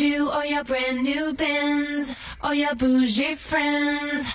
[0.00, 4.28] you or your brand new Benz or your bougie friends.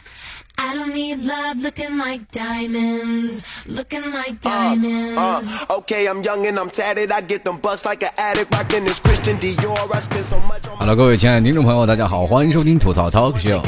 [0.61, 5.17] I don't need love looking like diamonds, looking like diamonds.
[5.17, 7.11] Uh, okay, I'm young and I'm tatted.
[7.13, 8.53] I get them bucks like an addict.
[8.53, 9.89] Rocking this Christian Dior.
[9.93, 13.37] I spend so much on my Hello，各位亲爱的听众朋友，大家好，欢迎收听吐槽 Talk.
[13.39, 13.61] She's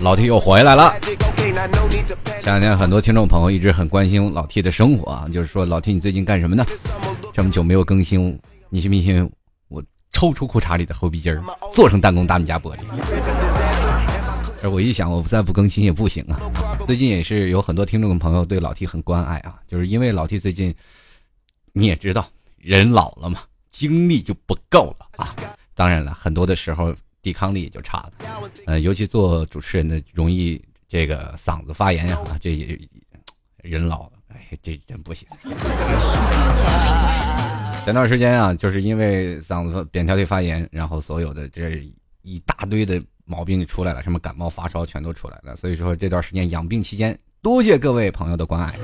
[0.00, 0.94] 老 T 又回来了。
[2.42, 6.64] 前两天很多听众朋友一直很关心老 T 的生活啊，就是说老 T 你最近干什么呢
[7.34, 8.38] 这么久没有更新，
[8.70, 9.30] 你信不信我
[10.20, 11.42] 抽出裤衩里的后皮筋儿，
[11.72, 12.80] 做成弹弓打你家玻璃？
[14.62, 16.38] 而我一想，我再不更新也不行啊。
[16.86, 20.74] 最近也是有很多听众朋友对老 T 很关爱啊，就是因为老 T 最近
[21.72, 22.28] 你也知道，
[22.58, 25.34] 人老了嘛，精力就不够了啊。
[25.74, 28.12] 当然了，很多的时候抵抗力也就差了，
[28.66, 32.78] 呃，尤其做主持人的容易这个嗓子发炎呀、啊，这也
[33.62, 35.26] 人老了，哎，这真不行。
[37.84, 41.82] 前段时间啊，就是因为嗓子扁桃体发炎，然后所有的这
[42.22, 45.56] 一大堆的毛病就出来了，什么感冒、发烧全都出来了。
[45.56, 48.78] 所以说这段时间养病期间，多谢各位朋友的关爱。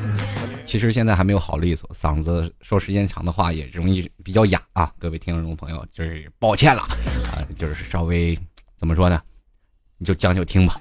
[0.64, 4.92] 其实现在还没有好利索，嗓子说时间长的话也容易比较哑啊。
[4.98, 6.82] 各位听众朋友，就是抱歉了
[7.30, 8.36] 啊，就是稍微
[8.76, 9.22] 怎么说呢，
[9.98, 10.78] 你就将就听吧。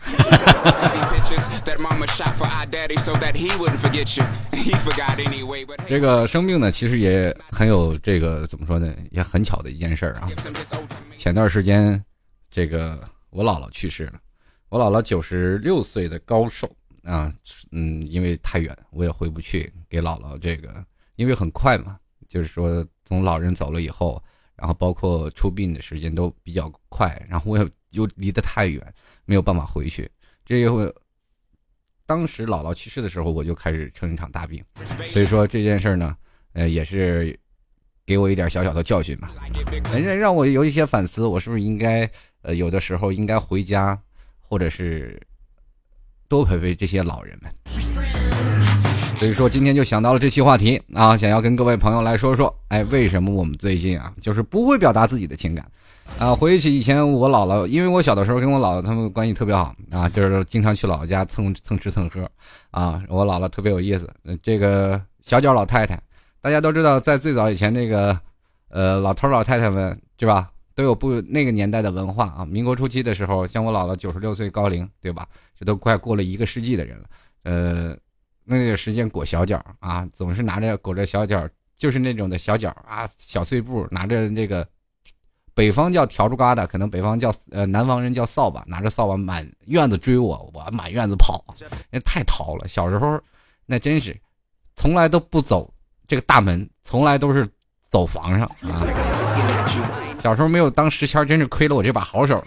[5.88, 10.30] 这个生病呢，其实也很有这个怎么说呢，也很巧的一件事儿啊。
[11.16, 12.03] 前段时间，
[12.52, 14.13] 这个我姥姥去世了，
[14.69, 16.69] 我姥姥九十六岁的高寿
[17.03, 17.31] 啊，
[17.71, 20.83] 嗯，因为太远，我也回不去给姥姥这个，
[21.16, 24.21] 因为很快嘛，就是说从老人走了以后，
[24.55, 28.93] 然后包括出殡的时间都比较快，然后我也又离得太远，
[29.25, 30.09] 没有办法回去，
[30.45, 30.93] 这也会。
[32.07, 34.63] 当时姥姥去世的时候，我就开始生一场大病，
[35.07, 36.15] 所以说这件事呢，
[36.53, 37.35] 呃，也是
[38.05, 39.31] 给我一点小小的教训吧。
[39.91, 42.07] 人家让我有一些反思，我是不是应该
[42.43, 43.99] 呃有的时候应该回家，
[44.39, 45.19] 或者是
[46.27, 47.51] 多陪陪这些老人们。
[49.17, 55.65] 所以说今天就想到了这期话题啊，想要跟各位朋友来说说，哎，为什么我们最近啊就是不会表达自己的情感
[56.20, 56.33] 啊？
[56.33, 62.30] 回忆起以前我姥姥，因为我小的时候跟我姥姥他们关系特别好啊，就是经常去姥姥家蹭蹭吃蹭喝
[62.71, 63.02] 啊。
[63.10, 64.10] 我姥姥特别有意思，
[64.42, 66.02] 这个小脚老太太，
[66.42, 68.20] 大家都知道，在最早以前那个
[68.70, 72.45] 呃老头老太太们对吧，都有不那个年代的文化啊。
[72.45, 75.27] 民国初期的时候，像我姥姥九十六岁高龄对吧，
[75.60, 77.05] 这都快过了一个世纪的人了，
[77.44, 77.98] 呃。
[78.48, 81.49] 那个时间裹小脚啊，总是拿着裹着小脚，
[81.80, 84.64] 就是那种的小脚啊，小碎步，拿着那个
[85.55, 91.43] 北方叫笤帚疙瘩，可能北方叫呃南方人叫扫把，拿着扫把满院子追我，我满院子跑，
[91.89, 92.67] 那太淘了。
[92.67, 93.17] 小时候
[93.65, 94.15] 那真是
[94.76, 95.73] 从来都不走
[96.08, 97.48] 这个大门，从来都是
[97.89, 98.83] 走房上啊。
[100.20, 102.44] 小时候没有当时迁，真是亏了我这把好手。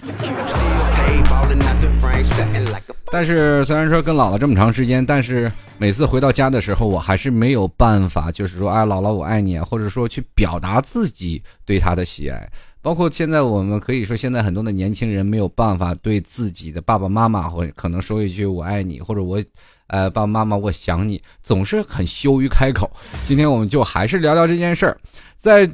[3.10, 12.46] 但是虽然说跟姥姥这么长时间，但是每次回到家的时候，我还是没有办法，就是说，哎，姥姥我爱你，或者说去表达自己对她的喜爱。
[12.88, 19.44] 包括现在我们可以说，现在很多的年轻人没有办法对自己的爸爸妈妈或可能说一句我爱你，或者我，
[19.88, 22.90] 呃，爸爸妈妈我想你，总是很羞于开口。
[23.26, 24.96] 今天我们就还是聊聊这件事儿，
[25.36, 25.70] 在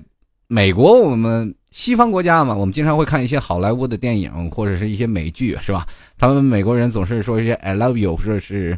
[0.48, 5.86] 美国，我们西方国家嘛，我们经常会看一些好莱坞的电影或者是一些美剧，是吧？
[6.18, 8.76] 他们美国人总是说一些 “I love you”，或者是，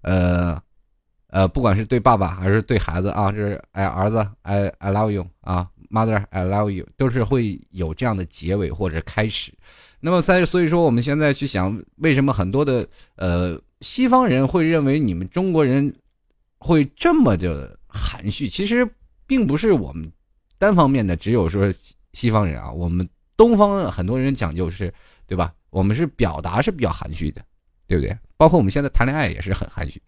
[0.00, 0.58] 呃，
[1.28, 9.52] 呃，不管是对爸爸还是对孩子啊，这是哎儿子 I I love you 啊，mother I love you，都是会有这样的结尾或者开始。
[10.00, 12.86] 那么在所以说，我们现在去想，为什么很多的
[13.16, 15.94] 呃西方人会认为你们中国人
[16.58, 18.48] 会这么的含蓄？
[18.48, 18.88] 其实
[19.26, 20.10] 并不是我们
[20.58, 24.92] 单方面的，只有说西西方人啊，我们东方很多人讲究是，
[25.26, 25.52] 对吧？
[25.70, 27.42] 我们是表达是比较含蓄的，
[27.86, 28.16] 对不对？
[28.36, 30.00] 包括我们现在谈恋爱也是很含蓄，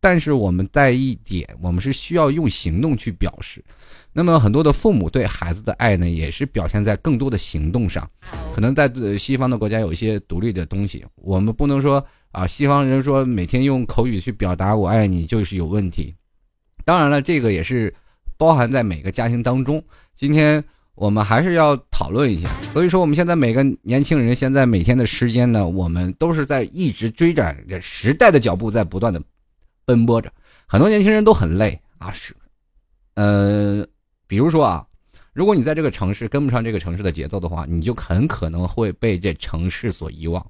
[0.00, 3.64] 但是我们在一点，我们是需要用行动去表示。
[4.12, 8.08] 那么很多的父母对孩子的爱呢，也是表现在更多的行动上。
[8.54, 16.14] 可能在西方的国家有一些独立的东西，我们不能说啊，西方人说每天用口语去表达我爱你就是有问题。
[16.84, 17.92] 当然了，这个也是
[18.38, 19.82] 包含在每个家庭当中。
[20.14, 22.48] 今天我们还是要讨论一下。
[22.72, 29.20] 所以说，我们现在每个年轻人现在每天的时间呢，我们都是在一直追赶着时代的脚步，在不断的
[29.86, 30.30] 奔波着。
[30.66, 32.34] 很多年轻人都很累啊，是，
[33.14, 33.86] 呃，
[34.26, 34.86] 比如说啊，
[35.32, 40.44] 如果你在这个城市跟不上这个城市的节奏的话，你就很可能会被这城市所遗忘，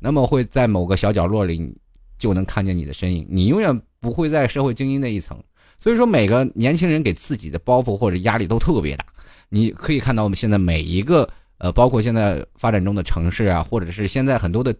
[0.00, 1.76] 那么会在某个小角落里
[2.18, 5.36] 就能看见你的身影，你永远不会在社会精英那一层。
[5.78, 9.04] 所以说，每个年轻人给自己的包袱或者压力都特别大。
[9.48, 11.28] 你可以看到我们现在每一个
[11.58, 14.74] 呃，包括现在发展中的城市啊，或者是现在很多的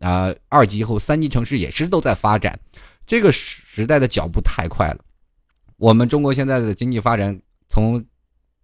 [0.00, 2.58] 啊、二级或三级城市也是都在发展，
[3.06, 4.98] 这个时代的脚步太快了。
[5.76, 8.04] 我们中国现在的经济发展从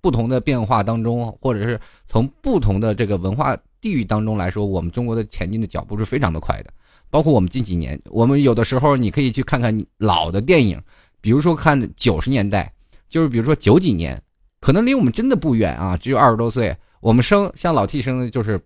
[0.01, 6.73] 不同的变化当中，或者是从不同的这个文化地域当中来说，我们中国的前进的脚步是非常的快的。
[7.11, 10.81] 包括我们近几年，我们有的时候你可以去看看老的电影，
[11.21, 12.73] 比如说看九十年代，
[13.09, 14.23] 就是比如说九几年，
[14.61, 16.75] 可能离我们真的不远啊，只有二十多岁。
[17.01, 18.61] 我们生像老 T 生的就是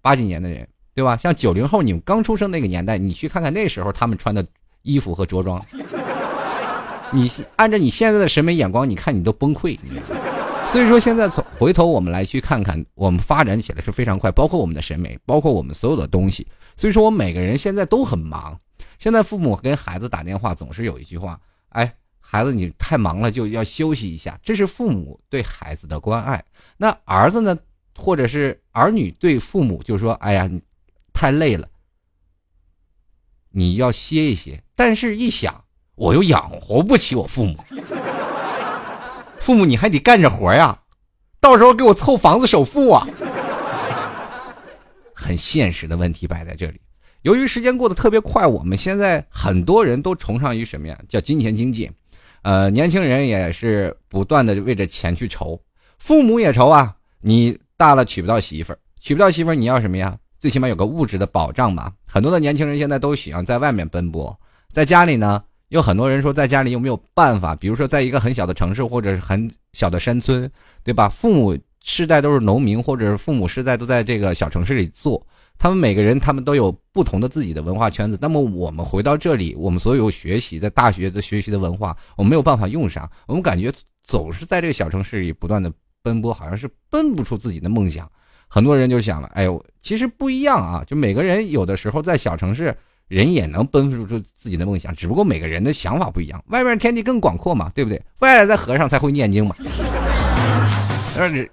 [0.00, 1.16] 八几年的人，对吧？
[1.16, 4.44] 像九零后，你们刚出生那个年代，你去看看那时候他们穿的
[4.82, 5.60] 衣服和着装，
[7.12, 9.78] 你按照你现在的审美眼光，你看你都崩溃。
[10.72, 16.46] 所以说，现在从回头我们来去看看，我们发展起来是非常快，包括我们的审美，包括我们所有的东西。
[16.76, 18.56] 所以说，我每个人现在都很忙。
[18.98, 21.40] 现在父母跟孩子打电话，总是有一句话
[21.70, 26.44] ：“哎，孩子，你太忙了，就要休息一下。”这是父母对孩子的关爱。
[26.76, 27.58] 那儿子呢，
[27.96, 30.62] 或者是儿女对父母，就说：“哎呀，你
[31.12, 31.66] 太累了，
[33.50, 35.64] 你要歇一歇。”但是，一想，
[35.94, 37.56] 我又养活不起我父母。
[39.40, 40.78] 父母，你还得干着活呀，
[41.40, 43.06] 到时候给我凑房子首付啊！
[45.14, 46.80] 很现实的问题摆在这里。
[47.22, 50.98] 由于时间过得特别快，我们现在很多人都崇尚于什么呀？
[51.08, 51.90] 叫金钱经济。
[52.42, 55.60] 呃，年轻人也是不断的为着钱去愁，
[55.98, 56.94] 父母也愁啊。
[57.20, 60.16] 你大了娶不到媳妇儿，娶不到媳妇儿，你要什么呀？
[60.40, 61.92] 最起码有个物质的保障吧。
[62.06, 64.36] 很多的年轻人现在都喜欢在外面奔波，
[64.72, 65.42] 在家里呢。
[65.68, 67.54] 有很多人说，在家里有没有办法？
[67.54, 70.50] 比如说，在一个很小的城市或者是很小的山村，
[70.82, 71.08] 对吧？
[71.08, 75.24] 父母世代都是农民，或者是父母世代都在这个小城市里做，
[75.60, 78.18] 他们每个人他们都有不同的自己的文化圈子。
[78.20, 83.08] 那么我们回到这里，我们所有学习在大学的学习的文化，我们没有办法用上。
[83.28, 83.72] 我们感觉
[84.02, 85.72] 总是在这个小城市里不断的
[86.02, 88.10] 奔波，好像是奔不出自己的梦想。
[88.50, 90.84] 很多人就想了，哎呦，其实不一样啊！
[90.86, 92.76] 就每个人有的时候在小城市。
[93.08, 96.40] 人也能奔赴出自己的梦想，只不过每个人的想法不一样。
[96.46, 98.00] 外面天地 更广阔嘛，对不对？
[98.20, 99.52] 外来的和尚才会念经嘛。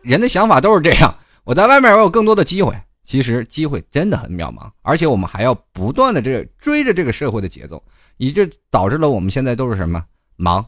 [0.04, 1.12] 人的想法都是这样。
[1.44, 7.84] 我在外面我有更多的机会，其实机会真的很渺茫，而且我们还要不断的这追着这个社会的节奏，
[8.18, 10.06] 以致导致了我们现在都是什么
[10.36, 10.64] 忙。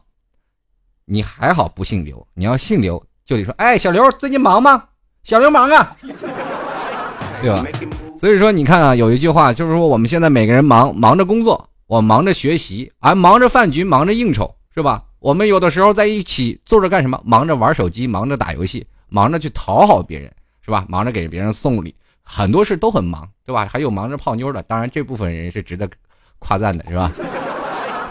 [1.06, 4.86] 你还好不姓刘，你要姓刘就得说，哎，小刘最近忙吗？
[5.30, 5.96] 小流氓啊，
[7.40, 7.64] 对吧？
[8.18, 15.04] 所以说，你看啊，有一句话就是说，我们现在每个人忙忙着工作，我忙着学习，还忙着饭局，忙着应酬，是吧？
[15.20, 17.22] 我们有的时候在一起坐着干什么？
[17.24, 20.34] 忙着玩手机，忙着打游戏，忙着去讨好别人，
[20.66, 20.84] 是吧？
[20.90, 21.94] 忙着给别人送礼，
[22.24, 23.68] 很多事都很忙，对吧？
[23.72, 25.88] 还有忙着泡妞的，当然这部分人是值得
[26.40, 27.12] 夸赞的，是吧？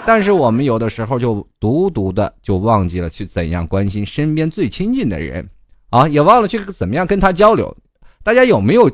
[0.06, 5.44] 但是我们有的时候就独独的就忘记了去怎样关心身边最亲近的人，
[5.90, 7.76] 啊，也忘了去怎么样跟他交流。
[8.22, 8.90] 大家有没有？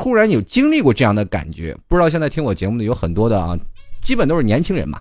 [0.00, 3.58] 突然有经历过这样的感觉，不知道现在听我节目的有很多的啊，
[4.00, 5.00] 基本都是年轻人嘛，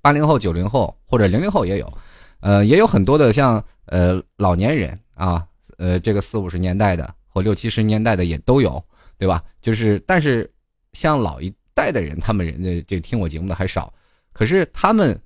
[0.00, 1.92] 八零后、九零后或者零零后也有，
[2.40, 5.46] 呃，也有很多的像呃老年人啊，
[5.76, 8.82] 呃这个四五十年代的或六七十年代的也都有，
[9.18, 9.44] 对吧？
[9.60, 10.50] 就是但是
[10.94, 13.92] 像老一代的人，他们人的这听我节目的还少，
[14.32, 15.20] 可是他们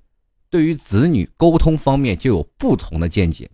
[0.49, 3.49] 对于子女沟通方面就有不同的见解，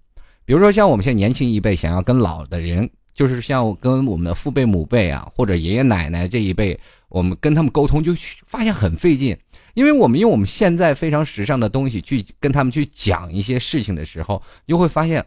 [0.50, 2.90] 比如说像我们现在年轻一辈想要跟老的人。
[3.14, 6.80] 就是像跟我们的父辈、母辈啊，或者爷爷奶奶这一辈，
[7.10, 8.14] 我们跟他们沟通，就
[8.48, 9.38] 发现很费劲，
[9.74, 15.26] 因为我们用我们现在非常时尚的东西去跟他们去讲一些事情的时候，就会发现，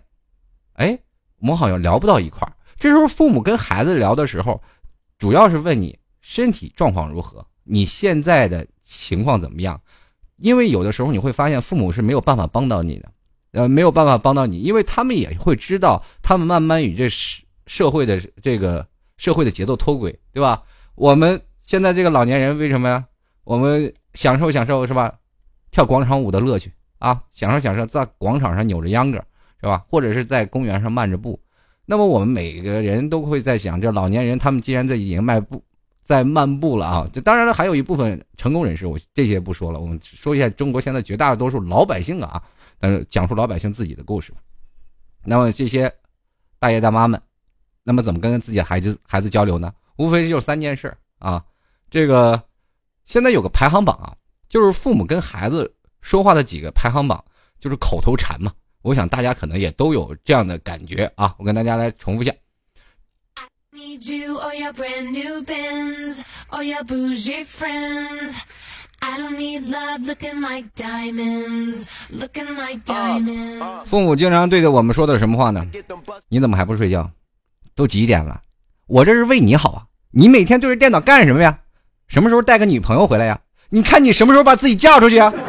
[0.73, 0.99] 哎，
[1.38, 2.52] 我们好像聊不到一块儿。
[2.79, 4.62] 这时候父母跟孩子聊的时候，
[5.19, 9.79] 主要是问你身体状况如何，你现在的情况怎么样？
[10.38, 13.12] 因为有的时候你会发现，父母是没有办法帮到你的，
[13.52, 17.42] 呃，没有办法帮到你，因为他们也会知道，他们慢慢与这社。
[17.64, 18.85] 社会的这个
[19.16, 20.61] 社会的节奏脱轨，对吧？
[20.97, 23.02] 我们现在这个老年人为什么呀？
[23.44, 25.14] 我们享受享受是吧？
[25.71, 29.25] 跳广场舞的乐趣啊，享受享受在广场上扭着秧歌
[29.61, 29.85] 是吧？
[29.88, 31.40] 或者是在公园上漫着步。
[31.87, 35.62] 那么我们每个人都会在想，这老年人他们既然在已经迈步
[36.02, 42.42] 在漫步了啊，这当然了，还有一部分成功人士，我这些不说了，我们说一下中国现在绝大多数老百姓啊，
[42.83, 44.35] 呃，讲述老百姓自己的故事。
[45.25, 45.91] 那么这些
[46.59, 47.21] 大爷大妈们。
[47.85, 49.75] 那么怎么跟自己孩子孩子交流呢？
[49.97, 51.45] 无非就是三件事啊。
[51.91, 52.41] 这个
[53.07, 54.15] 现在有个排行榜啊，
[54.49, 55.69] 就是父母跟孩子
[56.01, 57.25] 说话的几个排行榜，
[57.59, 58.53] 就是口头禅嘛。
[58.83, 61.35] 我想大家可能也都有这样的感觉啊。
[61.41, 62.33] 我跟大家来重复一下。
[63.35, 66.23] I don't need love looking like diamonds,
[66.53, 68.39] looking like diamonds.
[73.85, 77.11] 父母经常对着我们说的什么话呢？Get them bust 你怎么还不睡觉？
[77.75, 78.40] 都几点了？
[78.87, 79.82] 我这是为你好啊！
[80.12, 81.59] 你每天对着电脑干什么呀？
[82.06, 83.40] 什么时候带个女朋友回来呀？
[83.71, 85.40] 你看你什么时候把自己嫁出去啊？no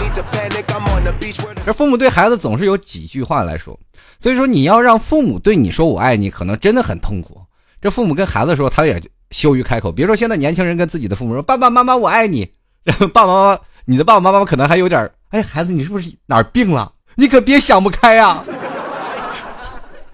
[0.00, 0.62] need to panic.
[0.68, 3.76] I'm on the beach where the 这父母对孩子总是有几句话来说，
[4.20, 7.40] 所以说你要让父母对你说我爱你，可能真的很痛苦。
[7.80, 9.02] 这父母跟孩子说，他也
[9.32, 9.90] 羞于开口。
[9.90, 12.52] 比如说现在年轻人跟自己的父母说：“爸爸妈妈，我爱你。”
[12.86, 16.92] 然 后爸爸妈妈，你的爸爸妈妈可能还有点，哎，孩子，你是不是哪儿病了？
[17.16, 18.40] 你可别想不开呀、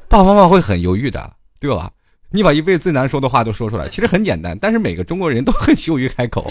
[0.08, 1.90] 爸爸妈妈会很犹豫的，对吧？
[2.30, 6.50] 你把一辈子最难说的话都说出来，其实很简单，但是每个中国人都很羞于开口。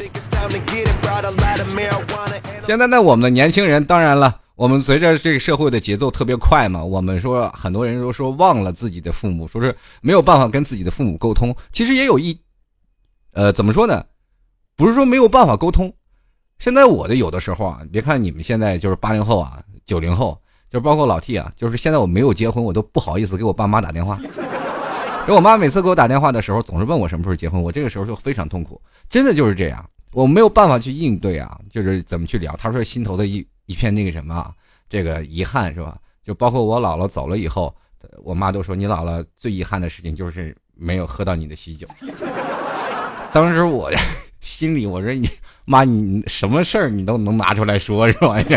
[2.62, 11.56] 现在呢，我们的年轻人，当然了，我们随着这个社会的节奏特别快嘛，我们说很多人都说忘了自己的父母，说是没有办法跟自己的父母沟通。
[11.72, 12.40] 其实也有一，
[13.34, 14.06] 呃，怎么说呢？
[14.78, 15.92] 不是说没有办法沟通。
[16.62, 20.40] 现在我的有的时候啊，别看你们现在就是八零后啊、九零后，
[20.70, 24.16] 就包括老 T 啊，就是现在我没有结婚，我都不好意思给我爸妈打电话。
[25.28, 32.56] 就我妈每次给我打电话的时候，总是问我什么时候结婚，我这个时候就非常痛苦，真的就是这样，我没有办法去应对啊，就是怎么去聊。
[32.58, 34.54] 他说心头的一一片那个什么啊，
[34.88, 35.98] 这个遗憾是吧？
[36.24, 37.76] 就包括我姥姥走了以后，
[38.24, 41.88] 我妈都说你姥姥最遗憾的事情就是没有喝到你的喜酒。
[43.34, 43.92] 当时我
[44.42, 45.28] 心里我说你
[45.66, 48.36] 妈你什么事儿你都能拿出来说是吧？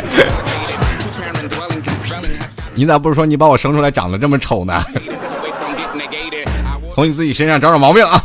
[2.74, 4.84] 你咋不说你把我生出来长得这么丑呢？
[6.94, 8.24] 从你自己身上找找毛病啊！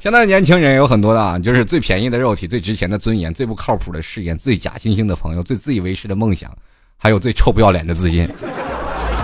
[0.00, 6.50] 现在的年轻人有很多的啊，就是最便宜的肉体、最值钱的尊严、最不靠谱的誓言、最假惺惺的朋友、最自以为是的梦想，
[6.96, 8.28] 还有最臭不要脸的自信。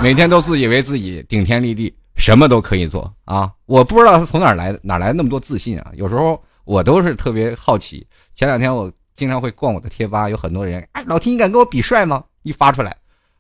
[0.03, 3.51] 每天都自以为自己顶天立地，什么都可以做啊！
[3.67, 5.87] 我不知道他从哪来的，哪来那么多自信啊？
[5.95, 8.07] 有时候我都是特别好奇。
[8.35, 12.25] 前两天我经常会逛我的贴吧，有很多人，哎，老 T 你敢跟我比帅吗？
[12.43, 12.97] 一发出来，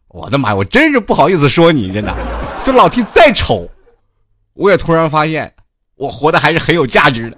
[0.08, 2.14] 我的妈呀，我真是不好意思说你，真的，
[2.64, 3.68] 就老 T 再丑，
[4.54, 5.52] 我也突然发现，
[5.96, 7.36] 我活的还是很有价值的。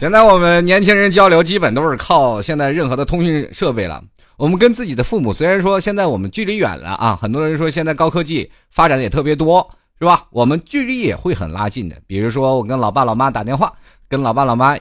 [0.00, 4.02] 现在我们年轻人交流基本都是靠现在任何的通讯设备了。
[4.36, 9.70] 我们跟自己的父母虽然说现在我们距离远了啊，很多人说现在高科技发展的也特别多，
[10.02, 10.26] 是吧？
[10.30, 11.96] 我们距离也会很拉近的。
[12.08, 13.72] 比如说我跟老爸老妈打电话，
[14.08, 14.76] 跟老爸老妈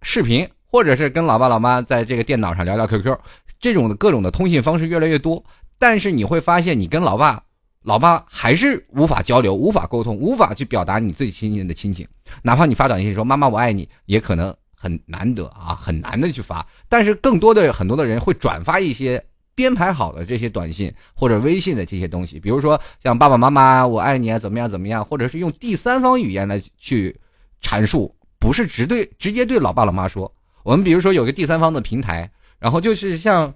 [0.00, 3.14] 视频，或者是跟老爸老妈在这个电脑上聊聊 QQ，
[3.60, 5.44] 这种的各种的通信方式越来越多。
[5.78, 7.42] 但是你会发现，你跟老爸、
[7.82, 12.08] 老爸还是无法交流、无法沟通、无法去表达你最亲近的亲情。
[12.42, 16.66] 哪怕你发短信说“妈妈我爱你”，也可能很难得啊，很难的去发。
[16.88, 19.22] 但是更多的很多的人会转发一些
[19.54, 27.14] 编排好的这些短信或者微信的这些东西，比如说像“爸爸妈妈我爱你啊”，怎么样怎么样，或者是用第三方语言来去
[27.62, 30.32] 阐述，不是直对直接对老爸老妈说。
[30.62, 33.52] 我们比如说有个第三方的平台，然后就是像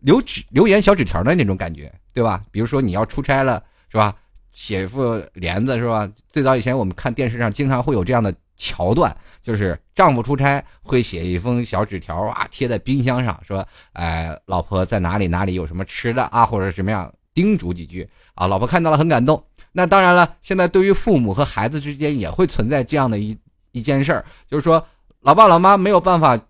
[0.00, 2.42] 留纸留言小纸条的那种感觉，对吧？
[2.50, 4.14] 比如说你要出差了，是吧？
[4.56, 6.10] 写一副帘子是吧？
[6.32, 19.44] 最早以前我们看电视上经常会有这样的桥段，就是丈夫出差会写一封小纸条啊，贴在冰箱上，说，哎，老婆在哪里哪里有什么吃的啊，或者什么样，叮嘱几句啊，老婆看到了很感动。
[19.72, 23.36] 那当然了，现在对于父母和孩子之间也会存在这样的一
[23.72, 24.82] 一件事儿，就是说，
[25.20, 26.40] 老爸老妈没有办法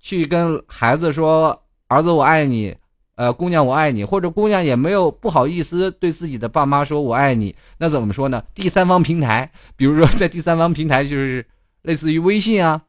[0.00, 2.74] 去跟孩子说儿子我爱你，
[3.16, 8.42] 呃姑娘我爱你，或者姑娘也没有不好意思对自己的爸妈说我爱你，那怎么说呢？
[8.54, 11.44] 第三方平台，比如说在第三方平台就是
[11.82, 12.80] 类似于微信啊，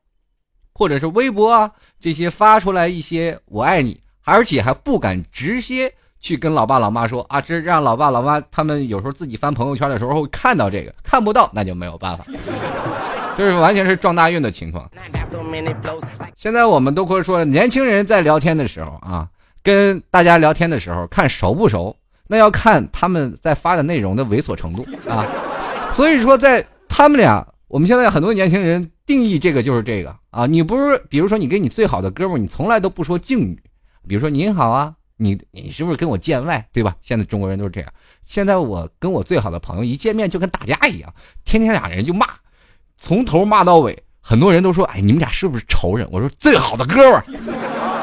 [0.74, 12.24] 或者是微博啊这些发出来一些我爱你，而且还不敢直接去跟老爸老妈说啊，这让老爸老妈他们有时候自己翻朋友圈的时候会看到这个，看不到那就没有办法，
[13.38, 14.90] 就是完全是撞大运的情况。
[16.36, 19.28] 现在我们都会说，年轻人在聊天的时候啊，
[19.64, 21.96] 跟大家聊天的时候，看熟不熟，
[22.28, 25.26] 那要看他们在发的内容的猥琐程度啊。
[25.94, 30.46] 所以说，在他们俩，我们现在很多年轻人定义这个就是这个啊。
[30.46, 33.58] 你不是，比如说你跟你最好的哥们儿，你从来都不说敬语，
[34.08, 36.96] 比如说您好啊，你你是不是跟我见外，对吧？
[37.02, 37.90] 现在中国人都是这样。
[38.24, 41.14] 现在我跟我最好的朋友一见面就跟打架一样，
[41.46, 42.28] 天天俩人就骂，
[42.98, 44.04] 从头骂到尾。
[44.26, 47.24] 很多人都说：“哎，你们俩是不是仇人？”我说：“最好的哥们儿，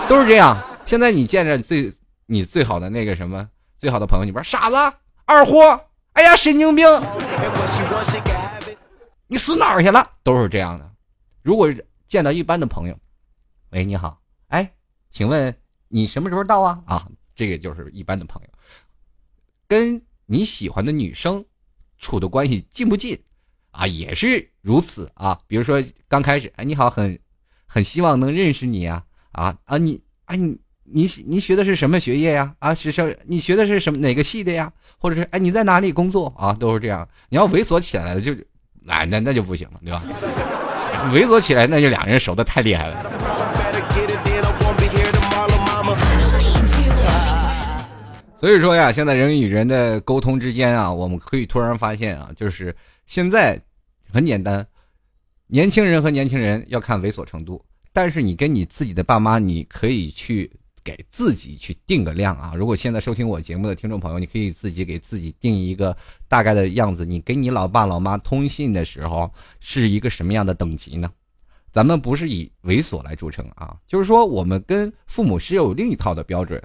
[0.06, 0.56] 都是这样。”
[0.90, 1.88] 现在你见着最
[2.26, 4.74] 你最好的那个什么最好的朋友，你不是傻子、
[5.24, 5.80] 二货，
[6.14, 6.84] 哎呀，神经病，
[9.28, 10.10] 你死哪儿去了？
[10.24, 10.92] 都是这样的。
[11.42, 11.72] 如果
[12.08, 12.98] 见到一般的朋友，
[13.68, 14.68] 喂，你好，哎，
[15.12, 15.56] 请问
[15.86, 16.82] 你什么时候到啊？
[16.86, 18.48] 啊，这个就是一般的朋友，
[19.68, 21.44] 跟你喜欢的女生
[21.98, 23.16] 处的关系近不近
[23.70, 25.40] 啊，也是如此啊。
[25.46, 27.16] 比如说刚开始，哎，你好，很
[27.64, 30.58] 很希望能认识你啊，啊啊，你啊你
[30.92, 32.52] 你你学的是什么学业呀？
[32.58, 34.72] 啊，是什你学的是什么哪个系的呀？
[34.98, 36.52] 或者是哎你在哪里工作啊？
[36.52, 37.08] 都是这样。
[37.28, 38.32] 你要猥琐起来了，就
[38.86, 40.02] 哎那那就不行了，对吧？
[41.14, 43.10] 猥琐起来，那就两人熟的太厉害了。
[48.36, 52.74] 所以说呀，现在人与人的沟通之间啊，我们可以突然发现啊，就是
[53.06, 53.60] 现在
[54.10, 54.66] 很简单，
[55.46, 60.50] 年轻人和年轻人要看猥琐程度，但是你跟你自己的爸妈，你可以去
[60.82, 62.52] 给自己去定个量啊。
[62.54, 65.96] 如果现在收听我节目的听众朋友，你可以自己给自己定一个
[66.28, 71.10] 大概的样子，你跟你老爸老妈通信的时候是一个什么样的等级呢？
[71.72, 76.60] 咱们不是以猥琐来著称啊，就是说我们跟父母是有另一套的标准。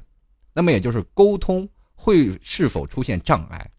[0.53, 3.69] 那么也就是沟通会是否出现障碍？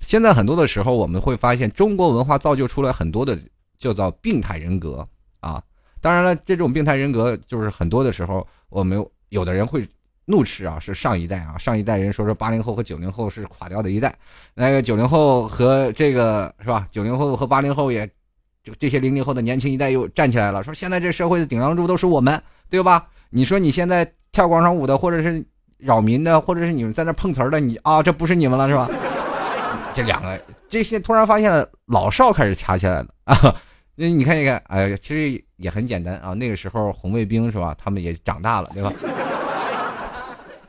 [0.00, 3.38] 现在很多的时候，我们会发现中国文化造就出来很多的
[3.78, 5.06] 叫做病态人格
[5.40, 5.62] 啊。
[6.00, 9.88] 当然了，这种病态人格就是很多的时候，我们有的人会
[10.26, 14.14] 怒斥啊，是上一代啊，上一代人说说八零后和九零后是垮掉的一代，
[14.54, 16.86] 那个九零后和这个是吧？
[16.90, 18.06] 九零后和八零后也，
[18.62, 23.08] 就这些零零后的年轻一代又站起来了，说现在这社会的顶梁柱都是我们，对吧？
[23.30, 25.44] 你说你现在跳广场舞的，或者是
[25.78, 28.88] 扰民的，或者是你们在那碰瓷儿的，你啊，这不是你们了是吧？
[29.94, 33.56] 这两个，这些突然发现老少开始掐起来了啊！
[34.02, 36.32] 那你看一看，哎，其实也很简单啊。
[36.32, 37.76] 那个时候红卫兵是吧？
[37.78, 38.90] 他们也长大了，对吧？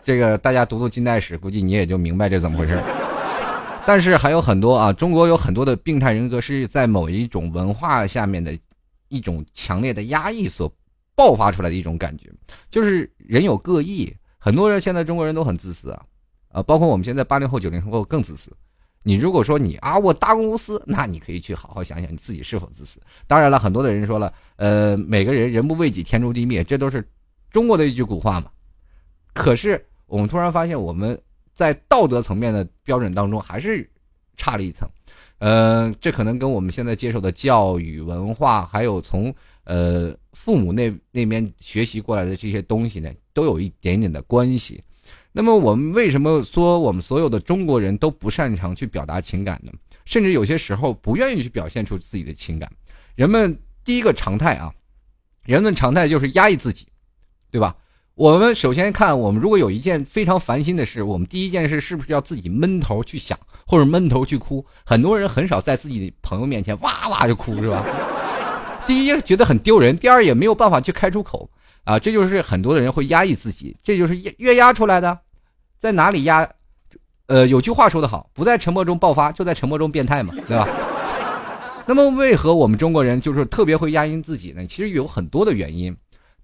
[0.04, 2.78] 这个大家读读近代史，估计你也就明白这怎么回事。
[3.86, 8.54] 但是还有很多啊，中国有很多的病态人格是在某一种文化下面的
[9.08, 10.70] 一种强烈的压抑所
[11.16, 12.30] 爆发出来的一种感觉，
[12.70, 14.14] 就是人有各异。
[14.40, 16.04] 很多人现在中国人都很自私啊，
[16.52, 18.52] 啊，包括我们现在八零后、九零后更自私。
[19.04, 23.00] 你如果说你啊，我大公无私，那你可以去好好想想你自己是否自私。
[23.26, 27.04] 当然了，很多的人说了，呃，每个人人不为己，天诛地灭，这都是
[27.50, 28.52] 中国的一句古话嘛。
[29.34, 31.20] 可是我们突然发现，我们
[31.54, 33.90] 在道德层面的标准当中还是
[34.38, 34.88] 差了一层。
[35.40, 39.34] 呃，这可能跟我们现在接受的教育文化，还有从
[39.64, 44.84] 呃父母那那边学习过来的这些东西呢，都有一点点的关系。
[45.32, 49.72] 那么我们为什么说我们所有的中国人都不擅长去表达情感呢？
[50.04, 52.70] 甚至有些时候不愿意去表现出自己的情感。
[53.16, 54.74] 人们第一个常态啊，
[55.46, 56.88] 人们常态就是压抑自己，
[57.50, 57.76] 对吧？
[58.16, 64.66] 我们首先看，我们如果有一件非常烦心的事，我们第一件事是不是要自己闷头去想，或者闷头去哭？
[64.84, 67.86] 很多人很少在自己的朋友面前哇哇就哭，是吧？
[68.86, 71.50] 第一觉得很丢人，第二也没有办法去开出口
[71.84, 75.18] 啊，这就是很多的人会压抑自己，这就是越压出来的。
[75.80, 76.48] 在哪里压？
[77.28, 80.68] 呃，有句话说得好，不在沉默中爆发，就在沉默中变态嘛，对吧？
[81.88, 84.68] 那么为何我们中国人就是特别会压抑自己呢？
[84.68, 85.96] 其实有很多的原因，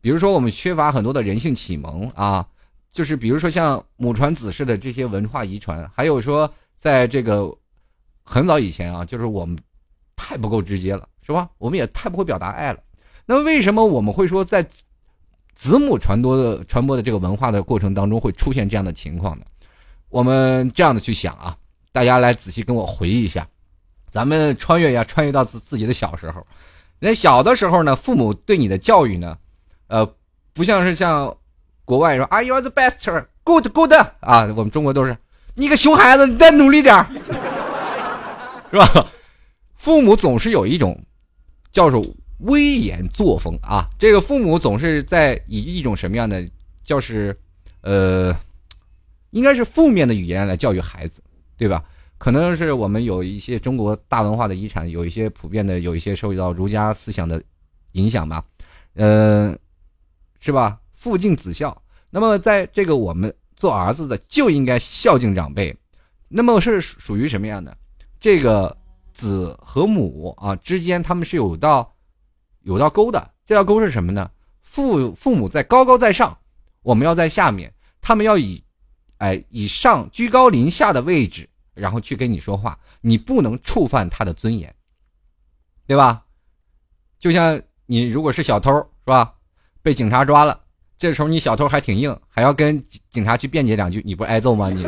[0.01, 2.45] 比如说我们缺乏很多的人性启蒙啊，
[2.91, 7.53] 就是比如说像母传子式的这些文化遗传，还有说在这个
[8.23, 9.57] 很早以前啊，就是我们
[10.15, 11.47] 太不够直接了，是吧？
[11.59, 12.79] 我们也太不会表达爱了。
[13.25, 14.65] 那为什么我们会说在
[15.57, 19.45] 子母传播的传播的这个文化的过程当中会出现这样的情况的？
[20.09, 21.57] 我们这样的去想啊，
[21.91, 23.47] 大家来仔细跟我回忆一下，
[24.11, 26.45] 咱们穿越呀，穿越到自自己的小时候。
[26.99, 29.35] 人小的时候呢，父母对你的教育呢，
[29.87, 30.07] 呃，
[30.53, 31.35] 不像是像
[31.85, 35.17] 国外说 “Are，you the best，good good 啊，我们中国都是
[35.55, 37.03] 你个熊孩子，你再努力点，
[38.69, 39.07] 是吧？
[39.75, 41.03] 父母总是有一种
[41.71, 41.99] 叫做
[42.39, 46.47] 威严作风啊，这个父母总是在以一种什么样的，
[46.83, 47.37] 就是
[47.81, 48.35] 呃。
[49.31, 51.21] 应该是负面的语言来教育孩子，
[51.57, 51.83] 对吧？
[52.17, 57.43] 可能是我们有一些中国大文化的遗产，有一些普遍的，有一些受到儒家思想的
[57.91, 58.43] 影响吧，
[58.93, 59.55] 呃，
[60.39, 60.79] 是吧？
[60.95, 61.79] 父敬子孝。
[62.09, 65.75] 那么在这个我们做儿子的就应该孝敬长辈。
[66.29, 67.77] 那么是属于什么样的？
[68.21, 68.75] 这个
[69.13, 71.93] 子和母啊之间，他们是有道
[72.67, 73.31] 有道沟的。
[73.45, 74.29] 这道沟是什么呢？
[74.61, 76.37] 父父母在高高在上，
[76.83, 78.61] 我们要在下面，他们要以。
[79.19, 84.71] 哎，以上居高临下的位置，然后去跟你说话，你不能触犯他的尊严，
[85.87, 86.23] 对吧？
[87.17, 89.33] 就像你如果是小偷，是吧？
[89.81, 90.59] 被警察抓了，
[90.99, 94.69] 这时候你小偷还挺硬，还要跟警察去辩解两句，你不挨揍吗？
[94.69, 94.83] 你，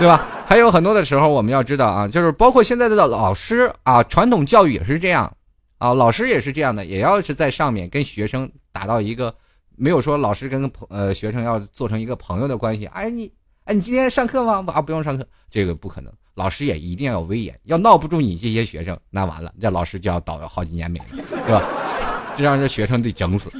[0.00, 0.26] 对吧？
[0.46, 5.32] 还有很多的时候，我们要知道啊，就是包括现在的老师啊，传统教育也是这样
[5.80, 9.34] 啊，老师也是这样的，也要是在上面跟学生达到一个
[9.76, 13.32] 没有说老师跟朋呃学生要做成一个朋友的关系，哎你。
[13.64, 14.64] 哎，你今天上课吗？
[14.74, 16.12] 啊，不用上课，这个不可能。
[16.34, 21.62] 老师也一定要有威严，要闹不住你这些学生，那完了，这老师就要倒好几年霉了，是吧？
[22.36, 23.50] 这让这学生得整死。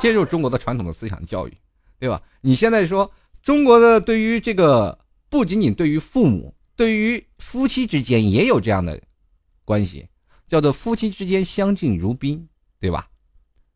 [0.00, 1.56] 这就是中国的传统的思想教育，
[1.98, 2.20] 对吧？
[2.40, 4.98] 你现在说中国的对于这个，
[5.30, 9.00] 不仅仅对于父母，对于夫妻之间也有这样的
[9.64, 10.06] 关系，
[10.46, 12.48] 叫做夫妻之间相敬如宾，
[12.80, 13.06] 对吧？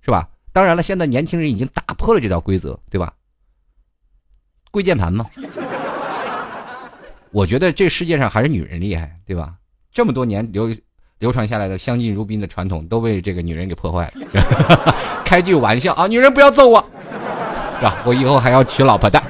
[0.00, 0.28] 是吧？
[0.52, 3.12] 当然了，现在年轻人已经打破了这条规则，对吧？
[4.70, 5.24] 跪键盘吗？
[7.33, 9.54] 我觉得这世界上还是女人厉害，对吧？
[9.92, 10.74] 这么多年流
[11.18, 14.94] 流传下来的相敬如宾的传统都被这个女人给破坏了。
[15.24, 16.85] 开句玩笑啊，女人不要揍我，
[17.78, 18.02] 是吧？
[18.04, 19.22] 我以后还要娶老婆的。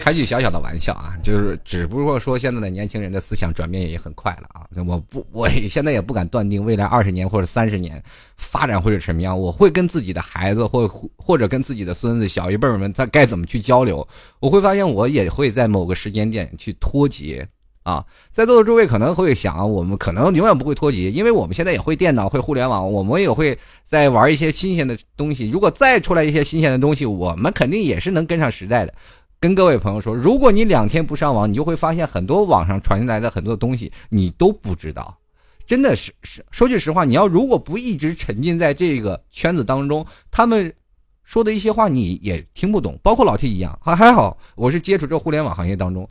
[0.00, 4.66] 开句小小的玩笑啊，就是只不过说现在的年轻人的思想转变也很快了啊。
[4.86, 8.02] 我不，我也现在也不敢断定未来二十年或者三十年
[8.36, 9.38] 发展会是什么样。
[9.38, 14.06] 我会跟自己的孩子或或者跟自己的孙子小一辈们，他该怎么去交流？
[14.40, 17.46] 我会发现我也会在某个时间点去脱节
[17.88, 18.04] 啊。
[18.30, 25.48] 在座的诸位可能会想，我们可能永远不会脱节，因为我们现在也会电脑、会互联网，我们也会在玩一些新鲜的东西。
[25.48, 28.92] 如果再出来一些新鲜的东西，我们肯定也是能跟上时代的。
[29.40, 35.16] 跟各位朋友说，如果你两天不上网，你就会发现很多网上传进来的很多东西你都不知道。
[35.64, 40.74] 真的是是说句实话，你要如果不一直沉浸在这个圈子当中，他们
[41.22, 42.98] 说的一些话你也听不懂。
[43.02, 46.08] 包括老 T 一样，还还好，我是接触这互联网行业当中。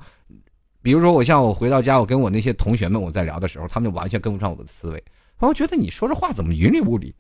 [0.82, 5.04] 比如说，我像我回到家，我跟我那些同学们我在聊的时候，他们就完全跟不上我的思维。
[5.40, 7.14] 然后觉得你说这话怎么云里雾里？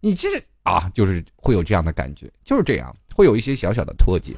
[0.00, 0.28] 你这
[0.62, 4.34] 啊，就是会有这样的感觉，就是这样，会有一些小小的脱节。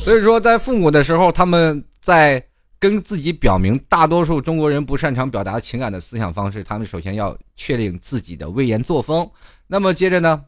[0.00, 2.42] 所以说，在父母的时候，他们在
[2.78, 9.28] 跟自己表明，大多数中国人不擅长表达情感的思想方式，他们首先要确定自己的威严作风。
[9.66, 10.44] 那么接着呢，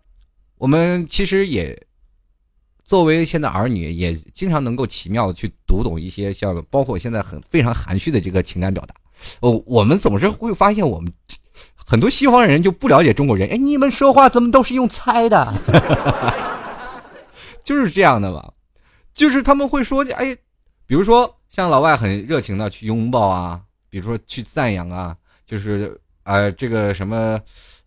[0.57, 1.81] 我们其实也
[2.89, 8.95] 作为现在儿女，也经常能够奇妙的去读懂一些像包括现在很非常含蓄的这个情感表达。
[9.41, 11.13] 哦，我们总是会发现，我们
[11.77, 13.47] 很多西方人就不了解中国人。
[13.51, 15.53] 哎，你们说话怎么都是用猜的？
[17.63, 18.55] 就是这样的吧。
[19.13, 20.35] 就是他们会说，哎，
[20.87, 25.15] 比如说像老外很热情的去拥抱啊，比如说去赞扬啊，
[25.47, 27.39] 就是呃这个什么，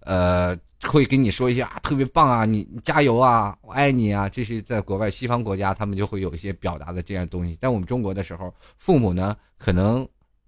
[0.02, 7.58] 呃会跟你说一些啊特别棒啊，你加油啊，我爱你啊，这是在国外西方国家他们就会有一些表达的这样东西。
[7.60, 10.08] 但我们中国的时候，父母呢可能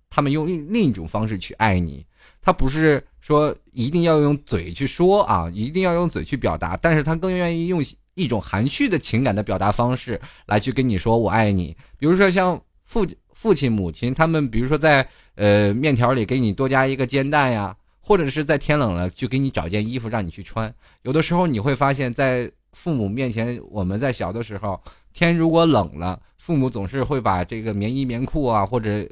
[0.10, 2.06] 他们用另另一种方式去爱你，
[2.42, 7.84] 他不是说一定要用嘴去说啊，一定要用嘴去表达，但是他更愿意用。
[8.16, 20.72] 一种含蓄的情感的表达方式来去跟你说我爱你，比如说像父父亲母亲他们，比如说在呃面条里给你多加一个煎蛋呀，或者是在天冷了就给你找件衣服让你去穿。
[21.04, 24.80] 有的时候你会发现在父母面前，我们在小的时候
[25.14, 29.08] 天如果冷了，父母总是会把这个棉衣棉裤啊，或者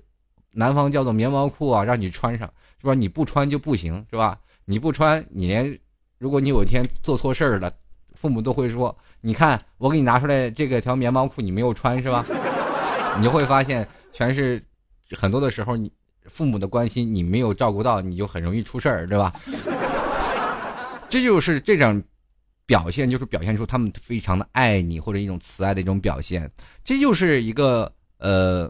[0.51, 2.51] 南方叫做棉毛裤啊让你穿上，
[2.81, 2.93] 是吧？
[2.93, 4.37] 你不穿就不行，是吧？
[4.65, 5.79] 你不穿，你连
[6.17, 7.71] 如果你有一天做错事儿了。
[8.13, 12.23] 父母都会说：“你看，我给你拿出来这个条棉毛裤，你没有穿是吧？”
[13.17, 14.63] 你就会发现，全是
[15.17, 15.91] 很多的时候，你
[16.25, 19.31] 父母的关心你没有照顾到，你就很容易出事儿，对吧？
[21.09, 22.01] 这就是这种
[22.65, 26.49] 表现，就是表现出他们非常的爱你或者一种慈爱的一种表现。
[26.83, 28.63] 这就是一个呃，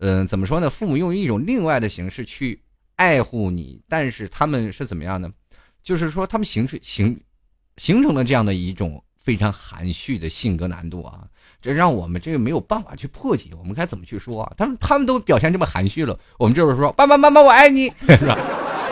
[0.00, 0.68] 嗯、呃，怎么说呢？
[0.68, 2.60] 父母用一种另外的形式去
[2.96, 5.30] 爱护你，但是他们是怎么样呢？
[5.82, 7.20] 就是说，他们形式形。
[7.76, 11.24] 形成了这样的一种非常含蓄的性格难度啊，
[11.60, 13.50] 这让我们这个没有办法去破解。
[13.58, 14.52] 我们该怎么去说啊？
[14.56, 18.38] 他们他们都表现这么含蓄了，我们就是说爸爸妈妈我爱你， 是吧？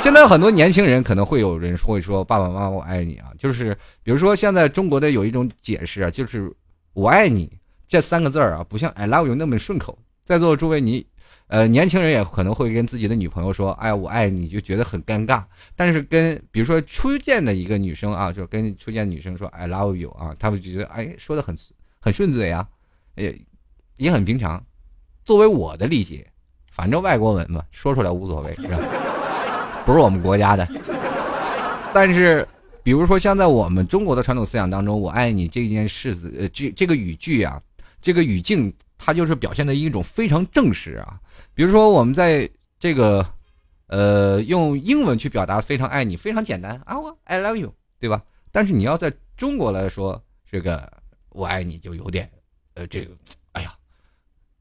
[0.02, 6.52] 现在很多年轻人可能会有人会说爸爸妈妈我爱你啊，就是比如说现在中国的有一种解释啊，就是
[6.92, 7.50] 我爱你
[7.88, 9.98] 这三个字儿啊，不像 I love you 那么顺口。
[10.24, 11.06] 在座的诸位你。
[11.48, 15.44] 呃，年轻人也可能会跟自己的女朋友说：“哎，我爱你。”就觉得很尴尬。
[15.76, 21.56] 但是跟比如说初见的一个女生啊，就跟初见女生说 “I love you” 啊，他们觉得哎说的很
[22.06, 22.64] 很顺嘴啊，
[23.16, 23.36] 也
[23.96, 24.64] 也很平常。
[25.24, 26.24] 作为我的理解，
[26.70, 28.78] 反正外国文嘛，说出来无所谓，是吧？
[29.84, 30.64] 不是我们国家的。
[31.92, 32.46] 但是，
[32.84, 37.60] 比如说像在我们中国的传统思想当中，“我爱你”这件事，呃，这这个语句啊，
[38.00, 41.18] 这个语境，它就是表现的一种非常正式啊。
[41.54, 43.26] 比如说，我们在这个，
[43.88, 48.22] 呃，用英文去表达非常爱你，非常简单啊，我 I love you，对吧？
[48.52, 50.88] 但是你要在中国来说，这个
[51.36, 52.28] 我爱你就有点，
[52.74, 53.10] 呃，这个，
[53.52, 53.70] 哎呀，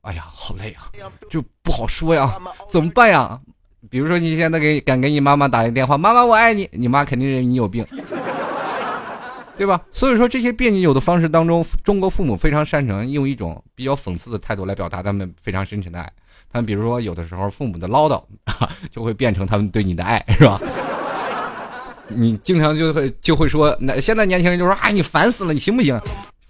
[0.01, 0.91] 哎呀，好累啊，
[1.29, 2.37] 就不好说呀，
[2.69, 3.39] 怎么办呀？
[3.89, 7.85] 比如说你现在给敢给你妈妈打一个电话，妈妈我爱你，你妈肯定认为你有病。
[9.57, 9.81] 对吧？
[9.89, 16.11] 所以说这些别扭的方式当中，中国父母非常擅长用一种比较讽刺的态度来表达他们非常深沉的爱。
[16.51, 18.21] 他们比如说有的时候父母的唠叨，
[18.91, 20.59] 就会变成他们对你的爱，是吧？
[22.09, 25.97] 你经常就会就会说，那现在年轻人就说啊，你烦死了，你行不行？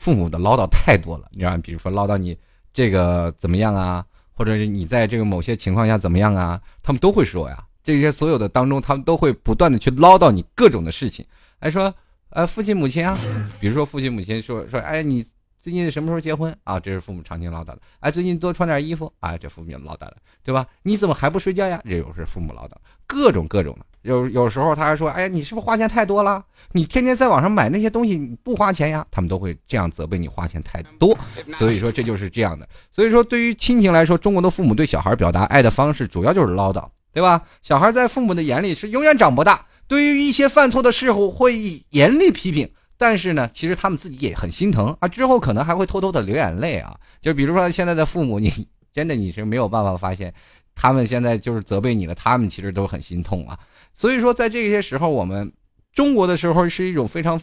[0.05, 2.37] 父母的唠叨太多了，你知道，比如说唠叨你
[2.71, 7.65] 这个怎么样啊，或者是你在这个某些情况下怎么样啊，他们都会说呀。
[7.83, 11.25] 这些所有的当中，他们都会不断的去唠叨你各种的事情，
[11.57, 11.91] 哎说，
[12.29, 13.17] 呃，父亲母亲啊，
[13.59, 15.25] 比如说父亲母亲说说，哎，你
[15.57, 16.79] 最近什么时候结婚啊？
[16.79, 17.79] 这是父母常听唠叨的。
[17.99, 20.67] 哎，最近多穿点衣服啊，这父母唠叨的，对吧？
[20.83, 21.81] 你怎么还不睡觉呀？
[21.83, 22.73] 这又是父母唠叨，
[23.07, 23.85] 各种各种的。
[24.05, 26.43] 有有时候他还说，哎呀，你是不是花钱太多了？
[26.71, 29.05] 你天天在网上买那些东西你不花钱呀？
[29.11, 31.17] 他们都会这样责备你花钱太多。
[31.55, 32.67] 所以说这就是这样的。
[32.91, 36.87] 所以说对于亲情来说，中国的父母对小孩表达爱的方式主要就是唠叨。
[37.11, 37.41] 对吧？
[37.61, 39.65] 小孩在父母的眼里是永远长不大。
[39.87, 41.55] 对于一些犯错的事物，会
[41.91, 45.07] 严厉批评，但是呢，其实他们自己也很心疼啊。
[45.07, 46.93] 之后可能还会偷偷的流眼泪啊。
[47.21, 50.33] 就比如说现在的父母，你真的你是没有办法发现，
[50.75, 53.57] 他们现在就是责备你了，他们其实都很心痛啊。
[53.95, 55.51] 所以说，在这些时候，我们
[55.91, 57.41] 中国的时候是一种非常。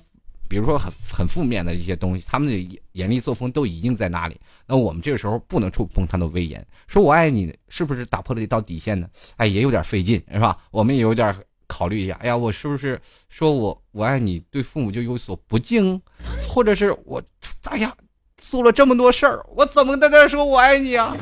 [0.48, 4.38] 比如说很很负面的一些东西，他们的严厉作风都已经在那里。
[4.66, 9.08] 那我们这个时候不能触碰他的威严，说我爱你，是不是打破了一道底线呢？
[9.38, 10.58] 哎，也有点费劲，是吧？
[10.70, 11.34] 我们也有点
[11.66, 12.18] 考虑一下。
[12.20, 15.98] 哎呀，我是不是说我我爱你，对父母就有所不敬？
[16.46, 17.22] 或者是我，
[17.62, 17.96] 哎呀，
[18.36, 21.16] 做了这么多事儿，我怎么在那说我爱你啊？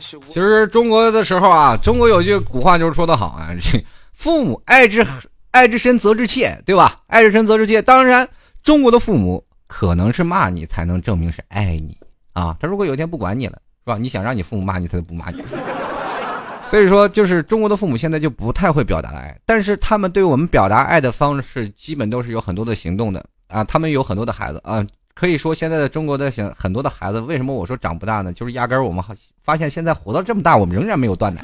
[0.00, 5.06] 其实中国的时候啊，中国有句古话就是说的好啊，这父母爱之
[5.50, 6.96] 爱之深责之切，对吧？
[7.06, 7.80] 爱之深责之切。
[7.80, 8.28] 当然，
[8.62, 11.96] 中国的父母可能是骂你才能证明是爱你
[12.32, 12.56] 啊。
[12.60, 13.96] 他如果有一天不管你了，是吧？
[13.98, 15.42] 你想让你父母骂你，他就不骂你。
[16.68, 23.64] 所以说，就是中国的父母现在就不太会表达爱，但是他们对我们表达爱的方式，基本都是有很多的行动的啊。
[23.64, 24.84] 他们有很多的孩子啊。
[25.18, 28.32] 可以说，现在的中国的想很多的孩子，为什么我说长不大呢？
[28.32, 29.02] 就是压根儿我们
[29.42, 31.42] 发现，现在活到这么大，我们仍然没有断奶，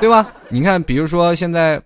[0.00, 0.26] 对吧？
[0.48, 1.82] 你看，比如说现在。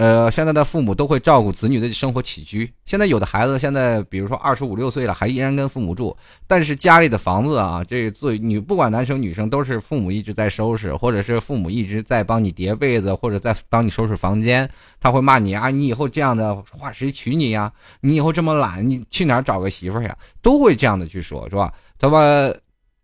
[0.00, 2.72] 呃，现在的父母都会照顾子女的生活起居。
[2.86, 14.66] 现在有的孩子，现在比如说二十五六岁了，还依然跟父母住，但是家里的房子啊，这做女不管男生女生都是父母一直在收拾，或者是父母一直在帮你叠被子，或者在帮你收拾房间。
[15.00, 17.70] 他会骂你啊，你以后这样的话谁娶你呀？
[18.00, 20.16] 你以后这么懒，你去哪儿找个媳妇呀？
[20.40, 21.70] 都会这样的去说，是吧？
[21.98, 22.58] 他们，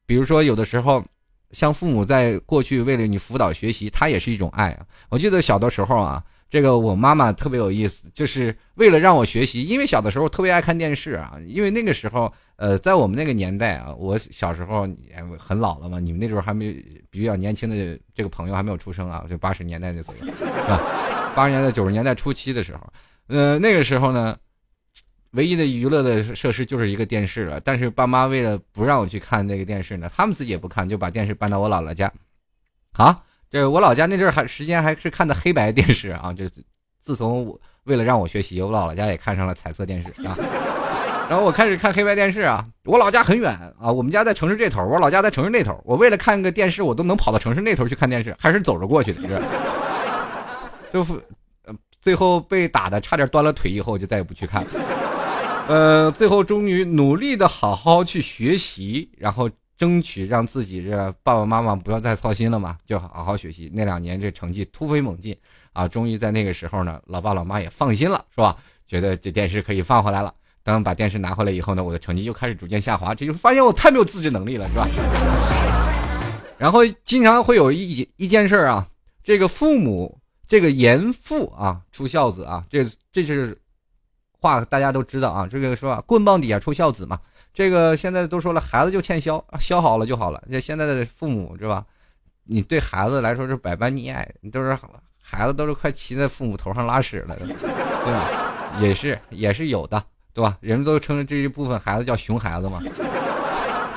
[0.07, 1.05] 比如说有的时候，
[1.51, 4.87] 像父母在过去为了你辅导学习，他也是一种爱啊。
[5.11, 6.25] 我记得小的时候啊。
[6.57, 11.35] 这个我妈妈特别有意思，就是为了让我学习，因为小的时候特别爱看电视啊。
[11.47, 14.89] 因为那个时候，呃，在我们那个年代啊，我小时候
[15.39, 20.81] 很老了嘛，你们那时候还没比较年轻的这个朋友还没有出生啊，就八十年代那左右，是吧？
[21.35, 22.91] 八十年代九十年代初期的时候，
[23.27, 24.35] 呃，那个时候呢，
[25.33, 27.61] 唯一的娱乐的设施就是一个电视了。
[27.61, 32.11] 但是爸妈为了不让我去看那个电视呢，他们自己也不看，就把电视搬到我姥姥家，
[32.93, 33.23] 啊。
[33.51, 36.53] 这我老家那阵儿还时间还是看的黑白电视啊，就是
[37.03, 40.37] 自从我为了让我学习，我姥姥家也看上了彩色电视啊。
[41.31, 42.67] 然后我开始看黑白电视啊。
[42.85, 45.81] 我老家很远啊，我们家在城市这头，我老家在城市那头。
[45.85, 49.43] 我为了看个电视，我都能跑到城市那头去看电视，还是走着过去的。
[50.93, 51.15] 就是，
[52.01, 54.69] 最后被打的差点断了腿，以后就再也不去看了。
[55.69, 59.49] 呃，最后终于努力的好好去学习，然后。
[59.77, 63.71] 争取让自己这爸爸妈妈不要再操心了嘛，就好好学习。
[63.75, 65.37] 那两年这成绩突飞猛进
[65.73, 68.57] 啊，终于在那个时候呢，老爸老妈也放心了，是吧？
[68.87, 70.33] 觉得这电视可以放回来了。
[70.63, 74.89] 当把电视拿回来以后呢，我的成绩又开始逐渐下滑，这就发现我太没有自制能力了，是吧？
[76.59, 78.89] 然后经常会有一一件事啊，
[79.23, 83.57] 这个父母这个严父啊出孝子啊，这这是
[84.41, 86.01] 话大家都知道啊，这个是吧？
[86.07, 87.21] 棍棒底下出孝子嘛。
[87.57, 90.43] 这个现在都说了，孩子就欠削，削好了就好了。
[90.51, 91.83] 这现在的父母是吧？
[92.45, 94.79] 你对孩子来说是百般溺爱，你都是
[95.23, 98.29] 孩子都是快骑在父母头上拉屎了，对吧？
[98.79, 100.59] 也是也是有的，对吧？
[100.61, 102.79] 人们都称这一部分孩子叫熊孩子嘛。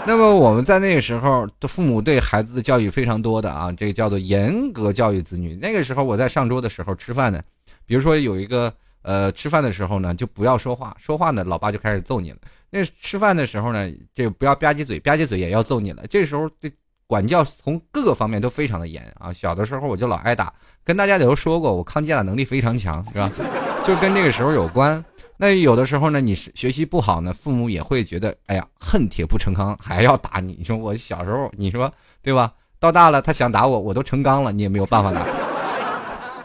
[0.07, 5.53] 那么我们在那个时候的父母对孩子的教育非常多的啊，这个叫做严格教育子女。
[5.61, 7.41] 那个时候我在上桌的时候吃饭呢，
[7.85, 8.73] 比如说有一个
[9.09, 12.37] 呃吃饭的时候呢，就不要说话，说话呢，老爸就开始揍你了。
[12.69, 16.03] 那吃饭的时候呢，这不要吧唧嘴，吧唧嘴也要揍你了。
[16.07, 16.71] 这时候对
[17.07, 19.33] 管教从各个方面都非常的严啊。
[19.33, 23.31] 小的时候我就老挨打，跟大家也都说过，我抗击打能力非常强，是吧？
[23.83, 25.03] 就跟这个时候有关。
[25.37, 30.55] 那有的时候呢，你学习不好呢，父母也会觉得，哎呀，恨铁不成钢，还要打你。
[30.59, 31.91] 你说我小时候，你说
[32.21, 32.53] 对吧？
[32.79, 35.38] 到大了，他想打我，我都成钢了，你也没有办法打。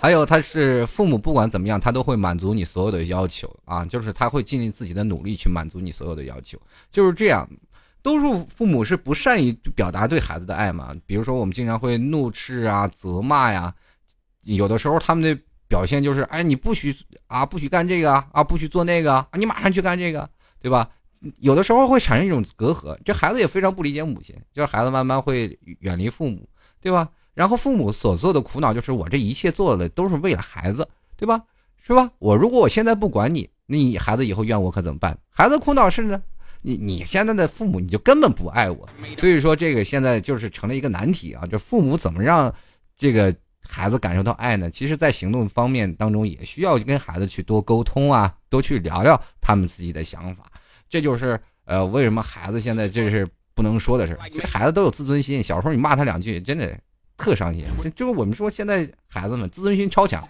[0.05, 7.49] 还有，他是父母，不管怎么样，他都会满足你所有的要求啊，就是他会尽力自己的努力去满足你所有的要求，就是这样。
[8.03, 13.75] 多数父母是不善于表达对孩子的爱嘛，比如说我们经常会怒斥啊、责骂呀，
[14.43, 16.95] 有的时候他们的表现就是，哎，你不许
[17.27, 20.29] 啊，不许干这个啊，不许做那个啊，你马上去干这个，
[20.61, 20.87] 对吧？
[21.38, 26.47] 有的时候会产生一种隔阂，这孩子也非常不理解母亲，就是孩子慢慢会远离父母，
[26.79, 27.09] 对吧？
[27.35, 31.42] 然后父母所做的苦恼就是我这一切做的都是为了孩子，对吧？
[31.83, 32.11] 是吧？
[32.18, 35.18] 我如果我现在不管你，你孩子以后怨我可怎么办？
[35.29, 36.23] 孩子苦恼是呢，
[36.62, 41.47] 你你现在的父母你就根本不爱我，所以说这个现在就是成了一个难题啊！
[41.51, 42.51] 这父母怎么让
[42.97, 44.70] 这个孩子感受到爱呢？
[44.70, 50.51] 其实，在行动方面当中也需要跟孩子去多沟通啊，多去聊聊他们自己的想法。
[50.88, 56.79] 这就是呃，为什么孩子现在这是不能说的事其实孩子都有自尊心，小时候你骂他两句，真的。
[57.16, 60.22] 特伤心，就就是我们说现在孩子们自尊心超强。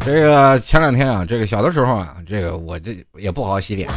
[0.00, 3.88] 这个前两天啊，这个小的时候啊，这个我这也不好好洗脸，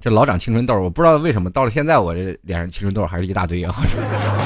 [0.00, 3.74] 这老长青春痘，我不知道为什么到了现在我这脸上青春痘还是一大堆啊。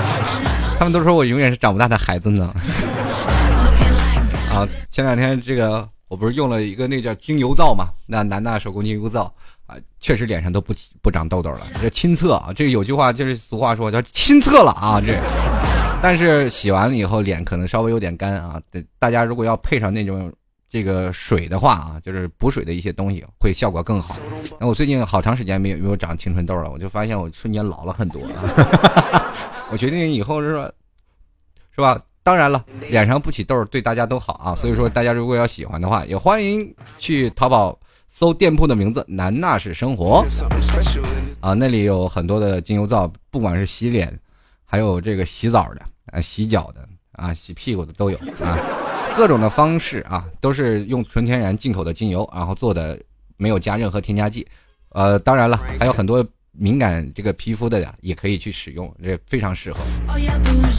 [0.79, 2.53] 他们都说我永远是长不大的孩子呢。
[4.53, 5.89] 啊，前两天这个。
[6.11, 7.87] 我不是用了一个那叫精油皂嘛？
[8.05, 9.33] 那南大手工精油皂
[9.71, 11.61] 啊，确实脸上都不不长痘痘了。
[11.81, 15.01] 这亲测啊，这有句话就是俗话说叫亲测了啊。
[15.01, 15.17] 这，
[16.03, 18.61] 但是洗完了以后脸可能稍微有点干啊。
[18.99, 20.33] 大家如果要配上那种
[20.69, 24.17] 这个水的话啊，就是补水的一些东西，会效果更好。
[24.59, 28.21] 那我最近好长时间没有没有长青春痘了，我就发现我瞬间老了很多。
[29.71, 30.73] 我决定以后是说，
[31.77, 32.01] 是吧？
[32.23, 37.77] 当然了，脸上不起痘对大家都好啊，所以说大家如果要喜欢的话，也欢迎去淘宝
[38.11, 40.23] 搜店铺的名字“南纳式生活”，
[41.41, 44.13] 啊，那里有很多的精油皂，不管是洗脸，
[44.65, 48.59] 还有这个洗澡的，啊，洗脚的，啊，洗屁股的都有啊，
[49.17, 53.01] 各种的方式啊，都是用纯天然进口的精油，然后做的
[53.37, 54.47] 没有加任何添加剂，
[54.91, 56.23] 呃，当然了，还有很多。
[56.53, 59.79] 敏感这个皮肤的呀，也可以去使用，这非常适合。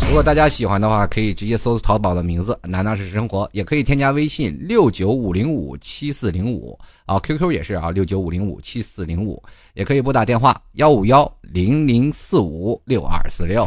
[0.07, 9.41] 如果大家喜欢的话，可以直接搜淘宝的名字“南大是生活”，也可以添加微信六九五零五七四零五啊，QQ 也是啊，六九五零五七四零五，
[9.73, 13.63] 也可以拨打电话幺五幺零零四五六二四六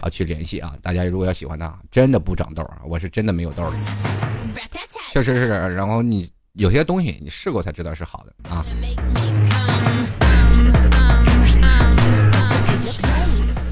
[0.00, 0.74] 啊去联系啊。
[0.82, 3.76] 大家如果要喜欢的，真的不长痘啊，我是真的没有痘的，
[5.12, 5.48] 确实是。
[5.48, 8.64] 然后你有些东西你试过才知道是好的啊。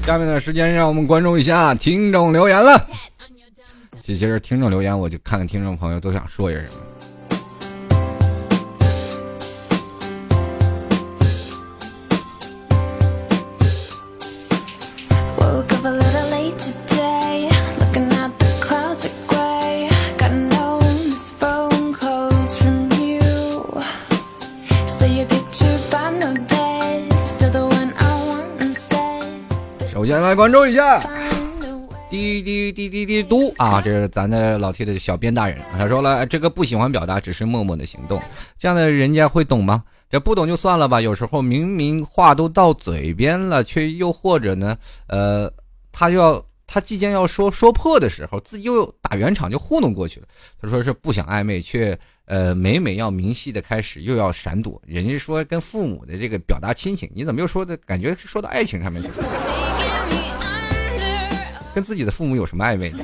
[0.05, 2.79] 下面的时间，让我们关注一下听众留言了。
[4.03, 6.94] 这其实听众留言，我就看看听众朋友都想说些什么。
[30.05, 30.99] 先来关注一下，
[32.09, 33.81] 滴滴滴滴滴嘟啊！
[33.81, 38.21] 这是咱的老 T 的小编大人，他说了，这个不喜欢表达，只是默默的行动，
[38.59, 39.83] 这样的人家会懂吗？
[40.09, 41.01] 这不懂就算了吧。
[41.01, 45.51] 有时候明明话都到嘴边了，却又或者呢，呃，
[45.91, 50.27] 他就要他即将要说说破的时候，自己又打圆场就糊弄过去了。
[50.61, 54.79] 他说是不想暧昧，却呃每每要明细的开始又要闪躲。
[54.85, 59.64] 人家说跟父母的这个表达亲情，你怎么又说的感觉是说到爱情上面去了？
[61.75, 62.99] 跟自己的父母有什么暧昧呢？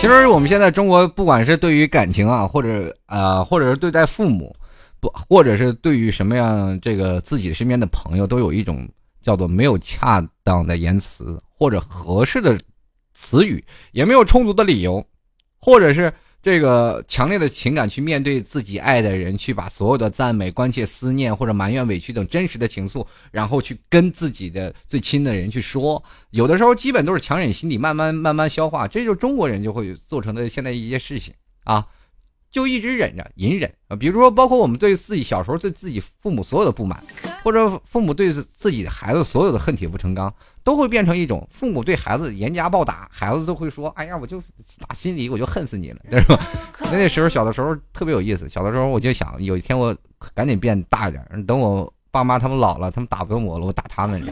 [0.00, 4.56] 其实我们现在中国，不管是对于感情啊，或者啊，或者是对待父母，
[4.98, 8.88] 不，或者是对于什么样这个自己身边的朋友，都有一种
[9.20, 12.58] 叫做没有恰当的言辞，或者合适的
[13.12, 13.62] 词语，
[13.92, 15.04] 也没有充足的理由，
[15.60, 16.10] 或者是。
[16.40, 26.02] 这个强烈的情感去面对自己爱的人，去把所有的赞美、关切、思念或者埋怨、委屈等真实的情愫，然后去跟自己的最亲的人去说。
[26.30, 28.86] 有的时候基本都是强忍心底，慢慢慢慢消化。
[28.86, 31.34] 这就是中国人就会做成的现在一些事情
[31.64, 31.84] 啊。
[32.50, 36.98] 就一直忍着、隐忍啊，比如说，包括我们对自己小时候对自己父母所有的不满，
[37.44, 40.32] 或者父母对自己的孩子所有的恨铁不成钢，
[40.64, 44.42] 都会变成一种父母对孩子严加暴打，孩子都会说：“哎呀，我就
[44.86, 46.40] 打心里我就恨死你了， 是吧？”
[46.90, 49.94] 那时候小的时候特别有意思，小的时候我就想，有一天我
[50.34, 54.22] 赶紧变大一点，等我爸妈他们老了，他们打不动我了，我打他们。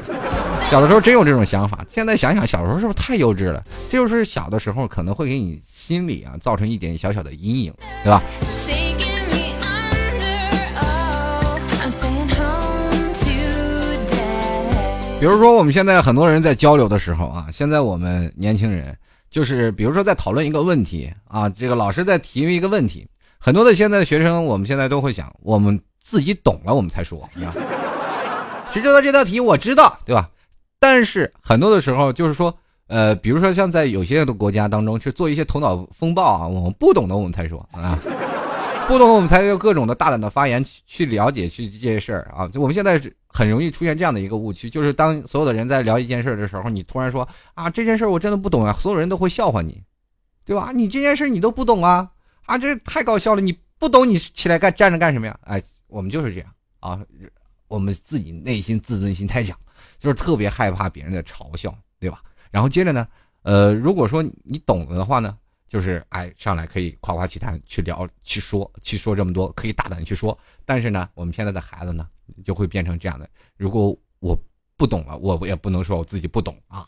[0.68, 3.62] 小的时候真有这种想法，现在想想小时候是不是太幼稚了？
[3.88, 8.20] 这就是小的时候可能会给你心里啊造成一点小小的阴影，对吧？
[15.20, 18.94] 比如说我们现在很多人在交流的时候啊，现在我们年轻人
[19.30, 23.06] 就是比如说在讨论一个问题啊，这个老师在提一个问题，
[23.38, 27.26] 很多的现在的学生，我们现在都会想，我们自己懂了我们才说，
[28.72, 30.28] 谁知道这道题我知道，对吧？
[30.78, 32.56] 但是很多的时候就是说，
[32.86, 37.98] 呃，比如说像在有些的国家当中去做一些头脑风暴啊，我们不懂的我们才说啊。
[38.88, 42.46] 不懂，我们才有各种的大胆的发言去去了解去这些事儿啊。
[42.46, 49.82] 就我们现在很容易出现这样的一个误区，就是当所有的人在聊一件事儿的时候，你突然说啊这件事儿我真的不懂啊，所有人都会笑话你，
[50.44, 50.70] 对吧？
[50.72, 52.08] 你这件事儿你都不懂啊
[52.44, 53.40] 啊，这太搞笑了！
[53.40, 55.36] 你不懂你起来干站着干什么呀？
[55.42, 56.48] 哎，我们就是这样
[56.78, 57.00] 啊，
[57.66, 59.58] 我们自己内心自尊心太强，
[59.98, 62.22] 就是特别害怕别人的嘲笑，对吧？
[62.50, 63.06] 然后接着呢，
[63.42, 65.36] 呃，如果说你懂了的话呢？
[65.68, 70.38] 就是哎，上来可以夸夸其谈，去聊，去说，去说这么多，可以大胆去说。
[70.64, 72.08] 但是呢，我们现在的孩子呢，
[72.44, 74.38] 就会变成这样的：如果我
[74.76, 76.86] 不懂了，我也不能说我自己不懂啊，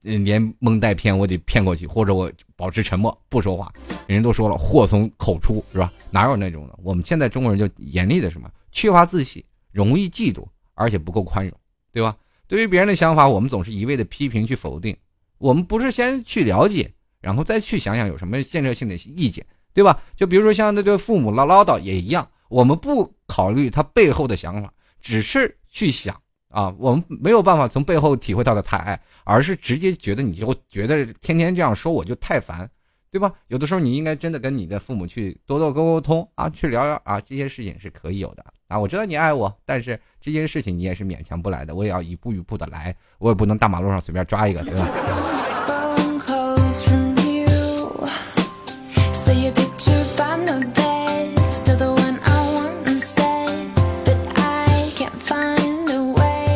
[0.00, 3.70] 连蒙带骗我得骗过去，或者我保持沉默不说话。
[4.06, 5.92] 人都说了，祸从口出，是吧？
[6.10, 6.74] 哪有那种的？
[6.82, 10.42] 我们现在中国人就严厉的什么，缺乏自信，容易嫉妒，
[10.72, 11.54] 而且不够宽容，
[11.92, 12.16] 对吧？
[12.54, 14.96] 对于别人的想法，我们总是一味的批评去否定，
[15.38, 16.88] 我们不是先去了解。
[17.20, 20.00] 然后再去想想有什么建设性的意见，对吧？
[20.14, 26.14] 就比如说像那个父母唠唠叨也一样，我们不考虑他背后的想法，只是去想
[26.48, 32.70] 啊，我们没有办法从背后体会到的太爱，而是直接觉得你就觉得天天这样说我就太烦，
[33.10, 33.32] 对吧？
[33.48, 38.44] 有的时候你应该真的跟你的父母去多多沟沟通啊，去聊聊啊，这些事情是可以有的
[38.74, 38.78] 啊。
[38.78, 44.88] 我知道你爱我，但是这件事情你也是勉强不来的，我也要一步一步的来，我也不能大马路上随便抓一个，对吧？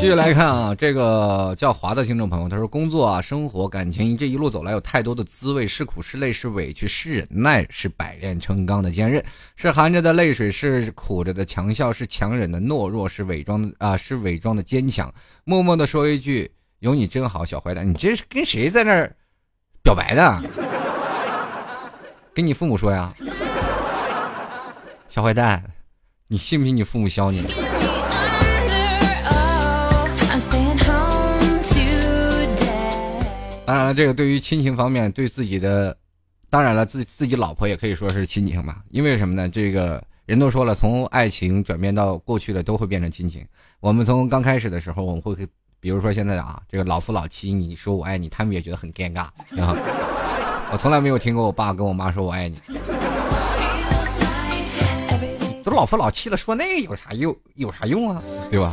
[0.09, 9.23] 继续来看啊，这个叫华的听众朋友，他说：工作啊、生活、感情这一路走来，有太多的滋味，是苦是累是委屈是忍耐，是百炼成钢的坚韧，
[9.55, 15.13] 是含着的泪水，是苦着的强笑，是强忍的懦弱，是伪装的啊，是伪装的坚强。
[15.45, 16.51] 默默的说一句
[16.81, 19.15] ：“有你真好，小坏蛋。”你这是跟谁在那儿
[19.83, 20.43] 表白的？
[22.33, 23.13] 跟你父母说呀，
[25.11, 25.63] 小坏蛋，
[26.29, 27.45] 你信不信你父母削你？
[33.69, 35.95] 当然了，这个对于亲情方面，对自己的，
[36.49, 38.77] 当然了，自自己老婆也可以说是亲情嘛。
[38.89, 39.47] 因为什么呢？
[39.47, 43.47] 这个人都说了，从爱情转变到过去的，都会变成亲情。
[43.81, 45.37] 我们从刚开始的时候，我们会，
[45.81, 49.25] 比如说现在啊，这个老夫老妻，你说我爱你，他们也觉得很尴尬
[49.61, 49.77] 啊。
[50.73, 52.57] 我从来没有听过我爸跟我妈说我爱你，
[55.63, 57.37] 都老夫老妻了，说那有啥用？
[57.57, 58.23] 有啥用啊？
[58.51, 58.73] 对吧？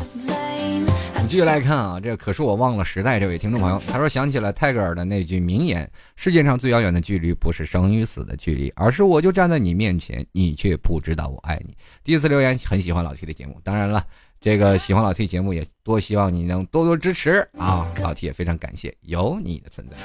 [1.30, 11.76] 继续来看啊，这可是我忘了时代这位听众朋友，他说想起了泰戈尔的那句名言：世界上最遥远的距离不是生与死的距离，而是我就站在你面前，你却不知道我爱你。
[12.04, 14.06] 第一次留言很喜欢老 T 的节目，当然了，
[14.40, 19.98] 这个喜欢老 T 节目也多希望你能多多支持啊，老 T 也非常感谢有你的存在。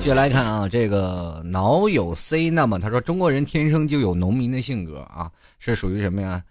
[0.00, 6.42] 接下来看啊，这个脑有 C，那么他说中国人天生就有农民的性格啊，是属于什么呀？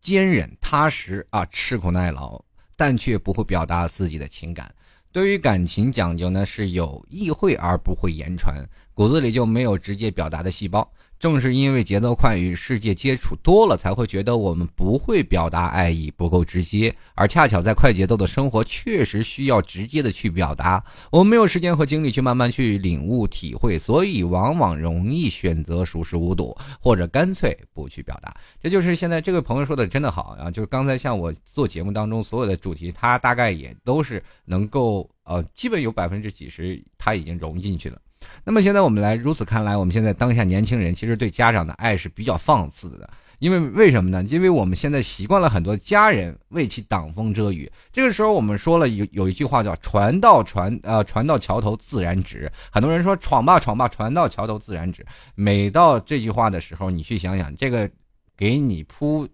[0.00, 2.40] 坚忍踏实啊，吃苦耐劳，
[2.76, 4.72] 但却不会表达自己的情感。
[5.12, 8.56] 对于感情讲究呢，是有意会而不会言传，
[8.96, 10.90] 骨子里就没有直接表达的细胞。
[11.18, 16.94] 正是因为节奏快，与世界接触多了，才会觉得我们不会表达爱意，不够直接。
[17.14, 20.82] 而恰巧在快节奏的生活，确实需要直接的去表达。
[21.10, 28.34] 我们没有时间和精力去慢慢去领悟、体会，所以往往容易选择熟视无睹，或者干脆不去表达。
[28.62, 30.50] 这就是现在这位朋友说的真的好啊！
[30.50, 37.98] 就是刚才像我做节目当中所有的主题，他大概也都是能够呃，基本有百分之几十他已经融进去了。
[38.44, 43.08] 那么现在我们来如此看来，我们现在当下年轻人其实对家长的爱是比较放肆的，
[43.38, 44.22] 因为为什么呢？
[44.24, 47.70] 因为我们现在习惯了很多家人为其挡风遮雨。
[47.92, 55.04] 这个时候我们说了有有一句话叫“船到船呃船到桥头自然直”，很多人说闯吧闯吧，船到桥头自然直。
[55.34, 57.90] 每到这句话的时候，你去想想，这个
[58.36, 59.28] 给你铺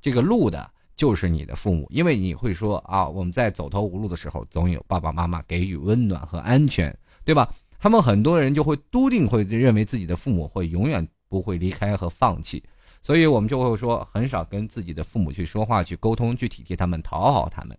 [0.00, 0.70] 这个路的。
[0.96, 7.52] 就是你的父母，因为你会说啊，我们在走投无路的时候，总有爸爸妈妈给予温暖和安全，对吧？
[7.78, 12.62] 他们很多人就会笃定会认为自己的父母会永远不会离开和放弃，
[13.02, 17.76] 所以我们就会说很少跟自己的父母去说话、去沟通、去体贴他们、讨好他们，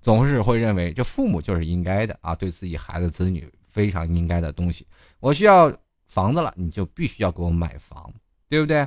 [0.00, 4.86] 总是会认为这父母就是应该的啊，对自己孩子子女非常应该的东西。
[5.20, 5.72] 我需要
[6.06, 8.12] 房子了，你就必须要给我买房，
[8.48, 8.86] 对不对？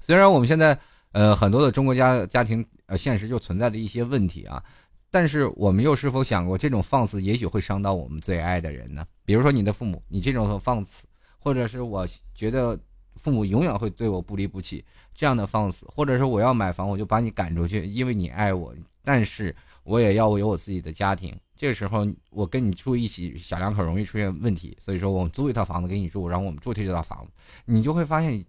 [0.00, 0.78] 虽然我们现在
[1.12, 4.62] 呃很多的中国家家庭呃现实就存在着一些问题啊。
[5.10, 9.04] 但是我们又是否想过，这种放肆也许会伤到我们最爱的人呢？
[9.24, 11.06] 比如说你的父母，你这种放肆，
[11.38, 12.78] 或者是我觉得
[13.16, 21.36] 父母永远会对我不离不弃这样的放肆，或者是我要买房，我就把你赶出去，因为你爱我，但是我也要有我自己的家庭。
[21.56, 27.32] 这个时候我跟你住一起，小两口容易出现问题，所以说我们租一套房子给你住，然后我们住这套房子，
[27.64, 28.44] 你就会发现，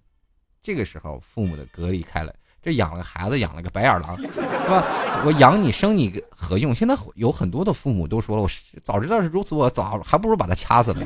[0.61, 2.33] 这个时候父母的隔离开了。
[2.63, 4.39] 这养了个孩子，养了个白眼狼，是
[4.69, 4.83] 吧？
[5.25, 6.75] 我养你生你何用？
[6.75, 8.49] 现在有很多的父母都说了，我
[8.83, 10.99] 早知道是如此，我早还不如把他掐死了。
[10.99, 11.05] 你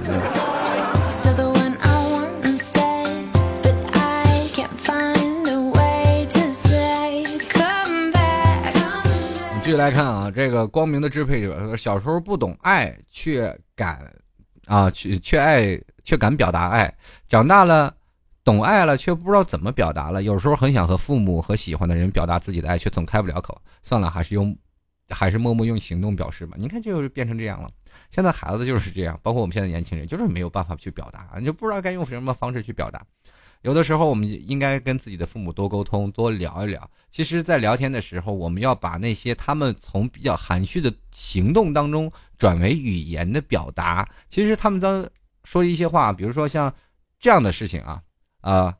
[9.64, 13.99] 继续来看啊，这个光明的支配者，小时候不懂爱，却敢
[14.68, 16.93] 啊，却却爱，却敢表达爱，
[17.30, 17.93] 长大了。
[18.46, 20.22] 懂爱了，却不知道怎么表达了。
[20.22, 23.60] 有时候很想和父母和喜欢的人表达自己的爱，却总开不了口。
[23.82, 24.56] 算了，还是用，
[25.10, 26.56] 还是默默用行动表示吧。
[26.60, 27.68] 你看，就是变成这样了。
[28.12, 33.04] 现在孩子就是这样，包括我们现在年轻人，就是没有办法去表达，你就不知道该用什么方式去表达。
[33.64, 36.88] 有的时候，我们应该跟自己的父母多沟通，多聊一聊。
[37.10, 44.08] 其实，在聊天的时候，我们要把那些他们从比较含蓄的行动当中转为语言的表达。
[44.30, 45.10] 其实，他们在
[45.46, 46.72] 说一些话，比如说像
[47.20, 48.00] 这样的事情啊。
[48.46, 48.78] 啊，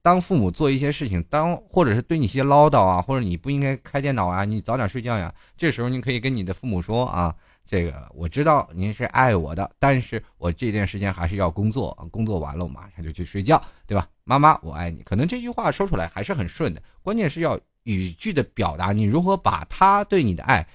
[0.00, 5.32] 当父母做一些事情，当或者是对你一些唠叨啊，或者你不应该开电脑啊，你早点睡觉呀。
[5.58, 7.34] 这时候你可以跟你的父母说啊，
[7.66, 14.08] 这个我知道您是爱我的，但是我这段时间还是要工作，工作完了我马上就去睡觉，对吧？
[14.24, 15.02] 妈妈，我爱你。
[15.02, 20.66] 可能这句话说出来还是很顺的，关键是要语句的表达，你如何把他对你的爱，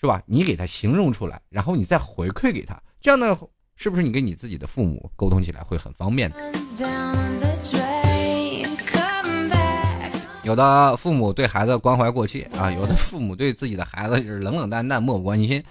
[0.00, 0.22] 是吧？
[0.24, 3.38] 你给他形容出来，然后你再回馈给他，这样的
[3.76, 6.36] 是不是你跟你自己的父母沟通起来会很方便的？
[10.42, 15.62] 有的父母对孩子关怀过切啊，有的父母对自己的孩子就是冷冷淡淡、漠不关心，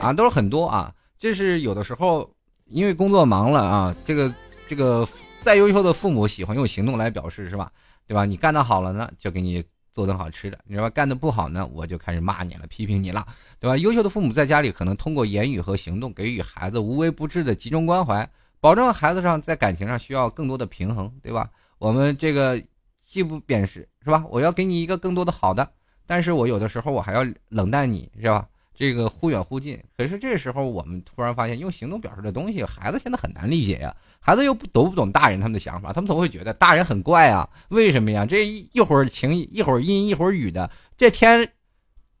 [0.00, 0.92] 啊，都是很多啊。
[1.18, 2.28] 这是有的时候
[2.64, 4.34] 因为工作忙了啊，这个
[4.66, 5.06] 这个
[5.42, 7.70] 再优秀的父母喜欢用行动来表示，是吧？
[8.06, 8.24] 对吧？
[8.24, 13.26] 你干得好了呢，就给你做顿好吃的；你说干的不好呢，我就开始骂你了、批评你了，
[13.60, 13.76] 对吧？
[13.76, 18.28] 优秀的父母在家里可能通过言语和行动给予孩子无微不至的集中关怀，
[18.58, 21.48] 保证孩子上在感情上需要更多的平衡，对吧？
[21.78, 22.60] 我们这个。
[23.04, 24.24] 既不贬视是吧？
[24.30, 25.70] 我要给你一个更多的好的，
[26.06, 28.48] 但是我有的时候我还要冷淡你是吧？
[28.74, 29.82] 这个忽远忽近。
[29.96, 33.94] 可是这时候我们突然发现，用行动表示的东西，孩子现在很难理解呀。
[34.20, 37.48] 孩子又不懂不懂大人他们的想法，他们总会觉得大人很怪啊。
[37.68, 38.24] 为什么呀？
[38.24, 41.50] 这一会儿晴一会儿阴一会儿雨的，这天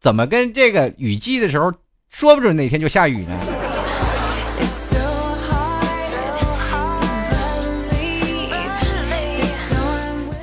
[0.00, 1.72] 怎么跟这个雨季的时候，
[2.08, 3.71] 说不准哪天就下雨呢？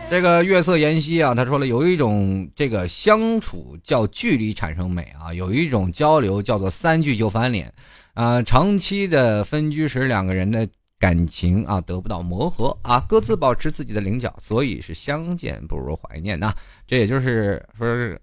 [0.09, 7.71] 这个月色妍希啊，他说了，有一种这个相处叫距离产生美啊，有一种交流叫做三句就翻脸，
[8.15, 16.55] 啊，长期的分居时，两个人的感情啊得不到磨合啊，各自保持自己的棱角，所以是相见不如怀念呐。
[16.87, 18.19] 这也就是说是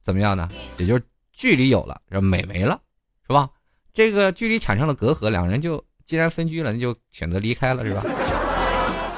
[0.00, 0.48] 怎么样呢？
[0.78, 1.02] 也就是
[1.32, 2.80] 距离有了，这美没了，
[3.26, 3.50] 是吧？
[3.92, 8.04] 这个距离产生了隔阂，两人就既然分居了，那就选择离开了，是吧？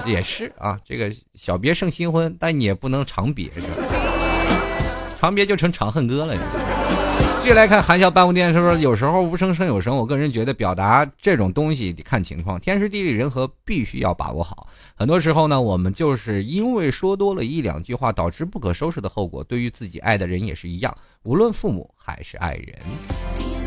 [0.06, 3.60] 也是啊，这个小别胜新婚，但你也不能长别着，
[5.20, 6.34] 长别就成长恨歌了。
[7.42, 9.96] 继续来看含笑半步癫，是不是有时候无声胜有声？
[9.96, 14.68] 我个人觉得表达这种东西得看情况，天时地利人和必须要把握好。
[14.94, 19.42] 很多时候呢，我们就是因为说多了一两句话，导致不可收拾的后果。
[19.42, 23.59] 对于自己爱的人也是一样，无论父母还是爱人。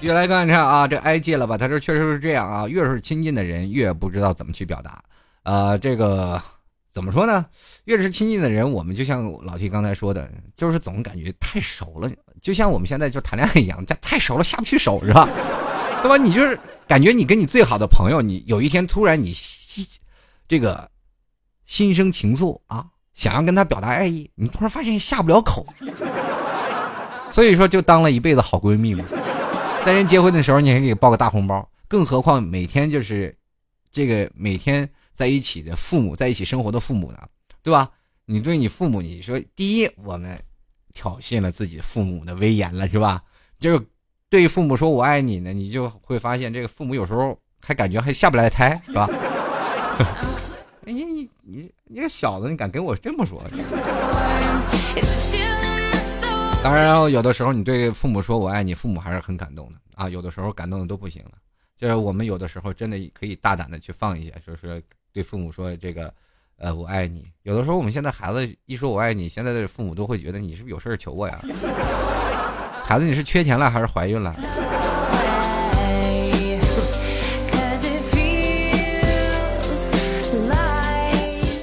[0.00, 1.58] 越来看看啊，这挨戒了吧？
[1.58, 5.02] 他这确实是这样啊，越是亲近的人，越不知道怎么去表达。
[5.42, 6.40] 呃，这个
[6.92, 7.44] 怎么说呢？
[7.84, 15.28] 越是亲近的人，我们就像老 T 刚才说的，就是总感觉太熟了，就像我们现在就谈恋爱一样，这太熟了下不去手，是吧？
[16.02, 16.16] 对吧？
[16.16, 19.84] 你就是感觉你跟你最好的朋友，你有一天突然你心
[20.46, 20.88] 这个
[21.64, 22.84] 心生情愫啊，
[23.14, 25.66] 想要跟他表达爱意，你突然发现下不了口，
[27.32, 29.04] 所以说就当了一辈子好闺蜜嘛。
[29.86, 33.32] 在人结婚的时候，你还给包个大红包，更何况每天就是，
[33.92, 37.18] 这个每天在一起的父母，在一起生活的父母呢，
[37.62, 37.88] 对吧？
[38.24, 40.36] 你对你父母，你说第一，我们
[40.92, 43.22] 挑衅了自己父母的威严了，是吧？
[43.60, 43.80] 就是
[44.28, 49.08] 对父母说我爱你呢，你就会发现这个父母有时候还感觉还下不来台，是吧？
[50.82, 53.40] 你你你你这小子，你敢跟我这么说？
[56.66, 60.08] 当然，有的时候你对父母说“我爱你”，父母还是很感动的啊。
[60.08, 61.30] 有的时候感动的都不行了。
[61.76, 66.12] 就是我们有的时候真的可以大胆的去放一下，就是对父母说这个，
[66.58, 67.24] 呃，我爱你。
[67.44, 71.38] 有的时候我们现在孩子一说我爱你，现在的父母都会觉得你是不是有事儿求我呀？
[72.82, 74.34] 孩子，你是缺钱了还是怀孕了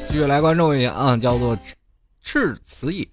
[0.08, 1.58] 继续来关注一下啊，叫做
[2.24, 3.06] 赤此隐。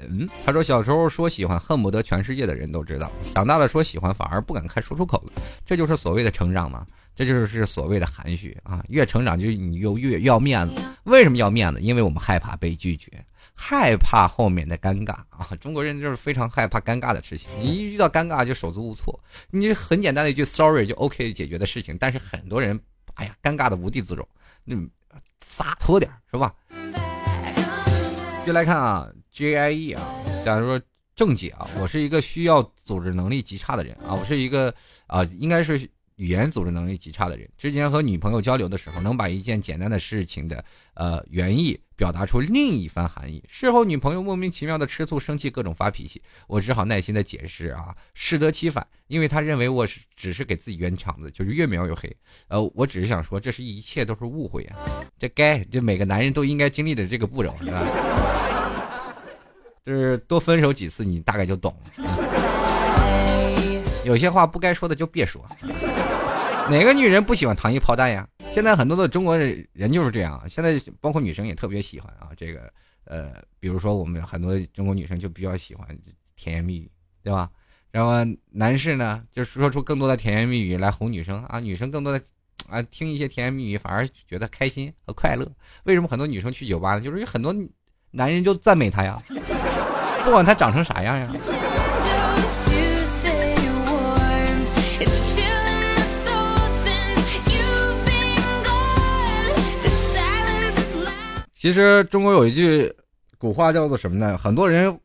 [0.46, 5.42] 他说小时候说喜欢，恨不得全世界的人都知道；长大了说喜欢，反而不敢开说出口了。
[5.66, 8.82] 这就是所谓的成长嘛，这就是所谓的含蓄啊。
[8.88, 10.82] 越成长就你又越要面子。
[11.04, 11.80] 为什么要面子？
[11.80, 13.10] 因为我们害怕被拒绝，
[13.52, 15.48] 害怕后面的尴尬啊。
[15.60, 19.18] 中国人就是非常害怕尴尬的事情，你一遇到尴尬就手足无措。
[19.50, 22.80] 你很简单的一句 sorry 就 OK 解决的事情，但是很多人
[23.14, 24.26] 哎呀尴尬的无地自容，
[24.66, 24.88] 嗯，
[25.44, 26.54] 洒脱点是吧？
[28.50, 30.82] 就来看啊，JIE 啊，假如说
[31.14, 34.74] 正解啊，我是一个需要组织能力极差的人啊，我是一个
[35.06, 37.48] 啊，应该是语言组织能力极差的人。
[37.56, 43.40] 之前和女朋友交流的时候，能把一件简单的事情的呃原意表达出另一番含义。
[43.48, 52.12] 事后女朋友莫名其妙的吃醋、生气、各种发脾气，我只好耐心的解释啊，适得其反，因为她认为我是只是给自己圆场子，就是越描越黑。
[52.48, 54.76] 呃，我只是想说，这是一切都是误会啊，
[55.20, 58.39] 这该这每个男人都应该经历的这个步骤，是吧？
[59.90, 61.90] 就是多分手几次，你大概就懂了。
[64.06, 65.44] 有些话不该说的就别说。
[66.70, 68.24] 哪个女人不喜欢糖衣炮弹呀？
[68.54, 72.28] 现在很多的中国人人就是这样，现在包括女生也特别喜欢啊。
[72.36, 72.72] 这个
[73.04, 75.88] 呃，比如说我们很多中国女生就比较喜欢
[76.36, 76.88] 甜言蜜语，
[77.24, 77.50] 对吧？
[77.90, 78.12] 然后
[78.52, 82.24] 男士呢，就说出更多的甜言蜜语来哄女生啊，女生更多的
[82.68, 85.44] 啊听一些甜言蜜语，反而觉得开心和快乐。
[85.82, 87.00] 为什么很多女生去酒吧呢？
[87.00, 87.52] 就是有很多
[88.12, 89.20] 男人就赞美她呀，
[90.24, 91.28] 不管他长成啥样呀。
[101.54, 102.90] 其实中国有一句
[103.36, 104.38] 古话叫做什么呢？
[104.38, 104.98] 很多人，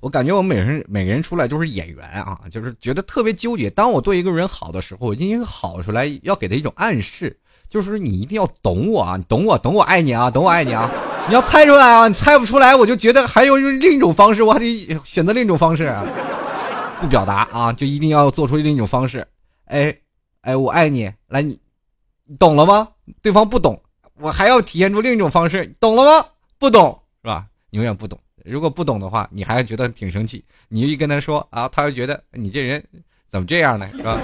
[0.00, 3.70] 我感觉我们每人每个人出来都是演员啊，就是觉得特别纠结。
[3.70, 7.38] 当我对一个人好的时候，我进行好出来，要给他一种暗示，
[7.68, 10.90] 就是你一定要懂我啊，你懂我，懂我爱你啊，懂我爱你啊。
[11.26, 15.94] 你要猜出来啊，你猜不出来，我就觉得还有另一种方式，我还得选择另一种方式。
[17.00, 19.26] 不表达啊，就一定要做出另一种方式。
[19.66, 19.94] 哎，
[20.42, 21.58] 哎，我爱你，来你，
[22.26, 22.88] 你懂了吗？
[23.22, 23.80] 对方不懂，
[24.20, 26.26] 我还要体现出另一种方式，懂了吗？
[26.58, 27.46] 不懂是吧？
[27.70, 28.18] 永远不懂。
[28.44, 30.44] 如果不懂的话，你还觉得挺生气。
[30.68, 32.82] 你一跟他说啊，他就觉得你这人
[33.30, 33.88] 怎么这样呢？
[33.88, 34.18] 是吧？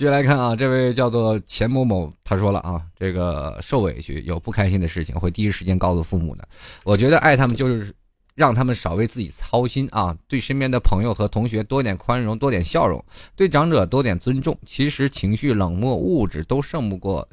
[0.00, 6.48] 继续来看啊，这位叫做钱某某，他说了啊，这个受委屈有不开心的事情，会第一时间告诉父母的。
[6.84, 7.94] 我觉得爱他们就是
[8.34, 13.04] 让他们少为自己操心啊，对身边的朋友和同学多点宽容，多点笑容，
[13.36, 14.58] 对长者多点尊重。
[14.64, 17.28] 其实情绪冷漠、物质都胜不过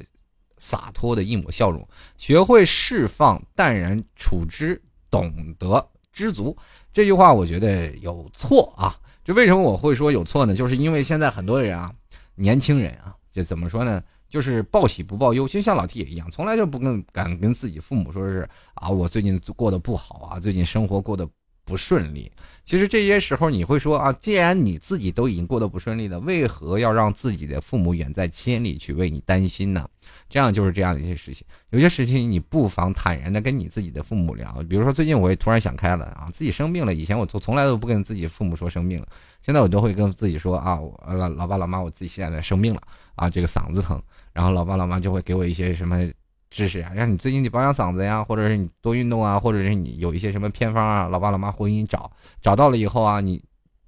[0.58, 1.88] 洒脱的一抹笑容。
[2.18, 4.78] 学会释放，淡然处之，
[5.10, 6.54] 懂得知足。
[6.92, 8.94] 这句话我觉得有错啊。
[9.24, 10.54] 就为什么我会说有错呢？
[10.54, 11.92] 就是因为现在很多人啊，
[12.38, 14.02] 年轻人啊，这怎么说呢？
[14.28, 21.26] 就是报喜不报忧，就像老 T 也一样，从来就不跟敢跟自己父母说是啊，我最近过得不好啊，最近生活过得
[21.68, 22.30] 不顺利。
[22.64, 29.88] 其实这些时候你会说啊，既然你自己都已经过得不顺利了，为何要让自己的父母远在千里去为你担心呢？
[30.28, 34.62] 这样就是这样的一些事情，有些事情你不妨坦然的跟你自己的父母聊。
[34.68, 39.08] 比如说最近我也突然想开了啊，自己生病了，以前我从从来都不跟自己父母说生病了，
[39.42, 42.82] 现在我都会跟自己说啊，老老爸老妈，我自己现在在生病了
[43.14, 44.00] 啊，这个嗓子疼，
[44.34, 46.06] 然后老爸老妈就会给我一些什么
[46.50, 53.42] 知识啊，让你最近得保养嗓子呀，或者是你多运动啊，或者是你有一些什么偏方啊，老爸老妈会给你找，找到了以后啊，你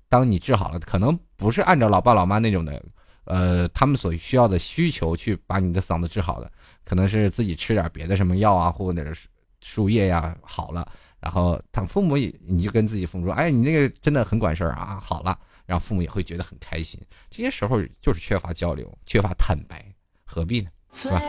[0.09, 2.83] 当你治好了，可能不是按照老爸老妈那种的。
[3.25, 6.51] 呃，他们所需要的需求去把你的嗓子治好的，
[6.85, 9.29] 可能是自己吃点别的什么药啊，或者是
[9.61, 10.91] 树叶呀好了，
[11.21, 16.99] 然后他父母也你就跟自己父母说，哎，你那个真的很管事儿啊，好了，然后父母也会觉得很开心。
[17.31, 19.85] 这些时候就是缺乏交流，缺乏坦白，
[20.25, 20.71] 何必呢？
[20.93, 21.23] 是吧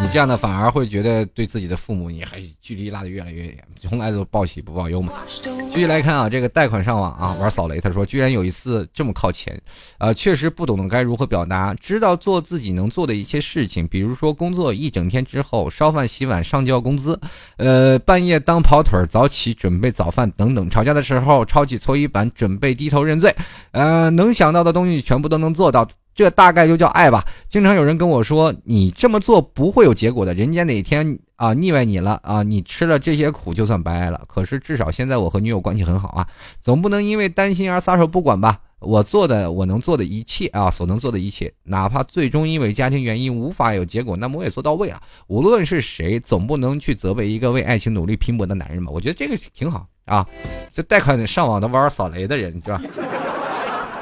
[0.00, 5.12] 你这样的反而会觉得对自己的父母你还距离拉得越来越远，从来都报喜不报忧嘛。
[5.28, 7.80] 继续来看啊，这个贷款上网啊，玩扫雷。
[7.80, 9.60] 他说，居然有一次这么靠前，
[9.98, 17.20] 呃，确实不懂得该如何表达，知道做自己能做的一些事情，比如说工作一整天之后烧饭洗碗上交工资，
[17.56, 23.34] 呃，半夜当跑腿早起准备早饭等等，吵架的时候抄起搓衣板准备低头认罪，
[23.72, 25.86] 呃，能想到的东西全部都能做到。
[26.18, 27.24] 这大概就叫爱吧。
[27.48, 34.20] 经常有人跟我说，你这么做不会有结果的，人家哪天啊腻歪你了啊，你吃了这些苦就算白挨了。
[34.26, 36.26] 可是至少现在我和女友关系很好啊，
[36.60, 38.58] 总不能因为担心而撒手不管吧？
[38.80, 45.00] 我做的我能做的一切啊，所能做的一切，哪怕最终因为家庭原因无法有结果，那么我也做到位了。
[45.28, 48.90] 无论是谁，总不能去责备一个为爱情努力拼搏的男人吧？
[48.92, 50.26] 我觉得这个挺好啊。
[50.74, 52.82] 这贷款上网的玩扫雷的人，是吧？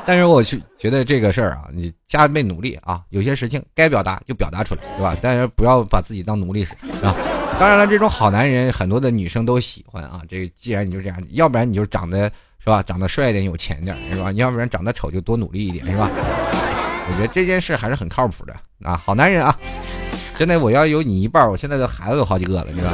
[0.07, 5.16] 但是我是觉得这个事儿啊，你加倍努力啊，有些事情该表达就表达出来，对吧？
[5.20, 6.72] 但是不要把自己当奴隶使
[7.04, 7.12] 啊。
[7.59, 10.22] 当然了，这种好男人很多的女生都喜欢啊。
[10.28, 14.30] 这既然你就这样，要不然你就长得是吧，长得帅一点，有钱点，是吧？
[14.32, 16.09] 要不然长得丑就多努力一点，是吧？
[17.09, 18.54] 我觉得这件事还是很靠谱的
[18.84, 19.59] 啊，好男人啊，
[20.38, 22.92] 真的，我要有你一半，我现在的孩子有好几个了，你知道。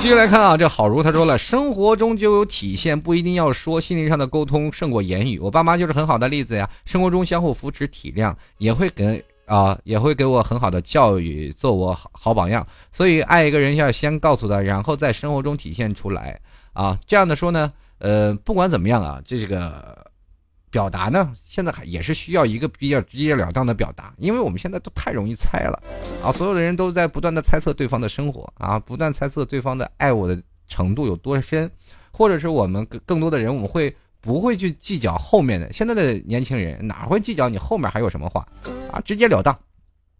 [0.00, 5.40] 继续来看啊，这好如他说了，生活中就有体现，不一定要说，心灵上的沟通胜过言语。
[5.40, 12.64] 我爸妈就是很好的例子呀，生活中相互扶持体谅，也会给啊，也会给我很好的教育，做我好好榜样。
[12.92, 16.40] 所以爱一个人要先告诉他，然后在生活中体现出来
[16.72, 16.96] 啊。
[17.04, 20.06] 这样的说呢，呃，不管怎么样啊，这个。
[20.70, 25.82] 表达呢，现在还也是需要一个比较直截了当的表达，因为我们现在都太容易猜了
[26.22, 26.30] 啊！
[26.30, 31.70] 所有的人都在不断的猜测对方的生活啊，不断猜测对方的爱我的程度有多深，
[32.10, 35.72] 或者是我们更更多的人，我们会不会去计较后面的？
[35.72, 38.46] 现在的年轻人哪会计较你后面还有什么话
[38.92, 39.00] 啊？
[39.04, 39.58] 直截了当，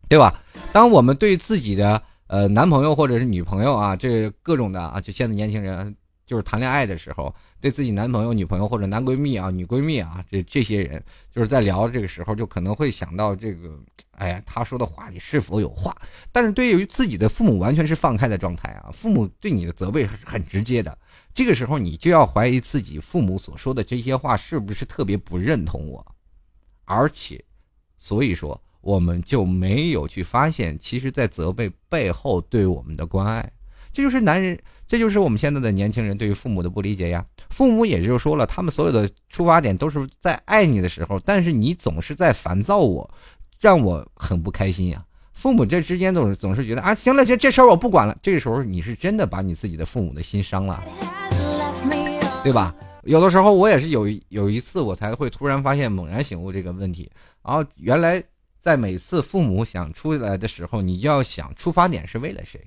[0.09, 0.35] 对吧？
[0.73, 5.95] 当我们对自己的呃男朋友或者是女朋友啊，这各种的啊，就现在年轻人。
[6.29, 11.03] 就是谈恋爱的时候，对自己男朋友、女朋友或者男闺蜜啊、女闺蜜啊，这这些人，
[11.33, 15.97] 就是在聊这个时候，就可能会想到这个，哎呀，他说的话里是否有话？
[16.31, 18.91] 但是对于自己的父母，完全是放开的状态啊。
[18.93, 20.99] 父母对你的责备是很直接的，
[21.33, 26.07] 这个时候你就要怀疑自己父母所说的这些话是不是特别不认同我，
[26.85, 27.43] 而且，
[27.97, 33.51] 所以说我们就没有去发现，其实在责备背后对我们的关爱。
[33.99, 37.27] 这就是男人，这就是我们现在的年轻人对于父母的不理解呀。
[37.51, 43.11] 父母也就说了，他们所有的出发点都是在爱你的时候，但是你总是在烦躁我，
[43.59, 45.05] 让我很不开心呀。
[45.33, 48.17] 父母这之间总是总是觉得啊，行了，这这事儿我不管了。
[48.23, 50.81] 这个时候你是真的把你自己的父母的心伤了，
[52.45, 52.73] 对吧？
[53.03, 57.11] 有的时候我也是有有一次我才会突然发现，猛然醒悟这个问题。
[57.45, 58.23] 然后原来
[58.61, 62.61] 在每次父母想出来的时候，你就要想出发点是为了谁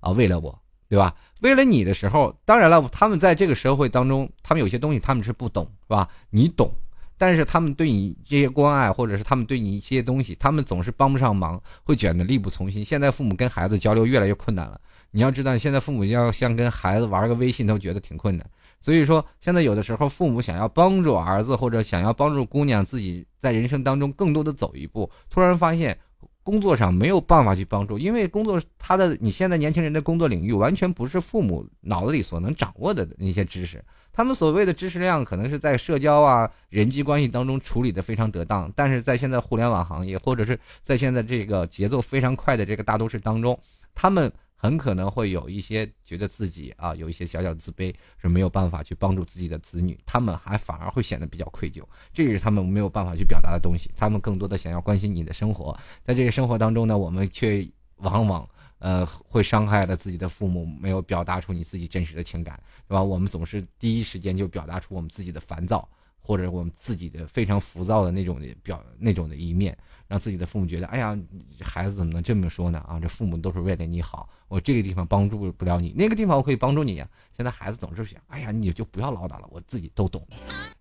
[0.00, 0.10] 啊？
[0.10, 0.54] 为了我。
[0.88, 1.14] 对吧？
[1.40, 6.08] 为了你的时候，当然了，他们在这个社会当中，他们有些东西他们是不懂，是吧？
[6.30, 6.70] 你懂，
[7.18, 12.84] 但是他们对你这些关爱，或者是他们对你一些东西，他们总是帮不上忙，会觉得力不从心。
[12.84, 14.80] 现在父母跟孩子交流越来越困难了。
[15.10, 18.46] 你要知道，现在父母要像跟孩子玩个微信都觉得挺困难。
[18.80, 25.98] 所以说，现在有的时候父母想要帮助儿子，或者想要帮助姑娘自己在人生当中更多的走一步，突然发现。
[26.46, 43.58] 工作上没有办法去帮助，因为工作他的你现在年轻人的工作领域完全不是父母脑子里所能掌握的那些知识，他们所谓的知识量可能是在社交啊人际关系当中处理的非常得当，但是在现在互联网行业或者是在现在这个节奏非常快的这个大都市当中，
[43.92, 44.32] 他们。
[44.56, 53.90] 很可能会有一些觉得自己啊有一些小小自卑，是没有办法去帮助自己的子女，他们还反而会显得比较愧疚，这也是他们没有办法去表达的东西。
[53.94, 58.48] 他们更多的想要关心你的生活，在这个生活当中呢，我们却往往
[58.78, 63.02] 呃会伤害了自己的父母，没有表达出你自己真实的情感，对吧？
[63.02, 65.88] 我们总是第一时间就表达出我们自己的烦躁，
[66.26, 69.76] 或者我们自己的非常浮躁的那种的表那种的一面。
[70.08, 71.18] 让自己的父母觉得，哎呀，
[71.60, 72.78] 孩子怎么能这么说呢？
[72.86, 77.08] 啊，这父母都是为了你好，我这个地方帮助不了你，那个地方我可以帮助你呀。
[77.36, 80.24] 现在孩子总是想，哎呀，你就不要唠叨了，我自己都懂。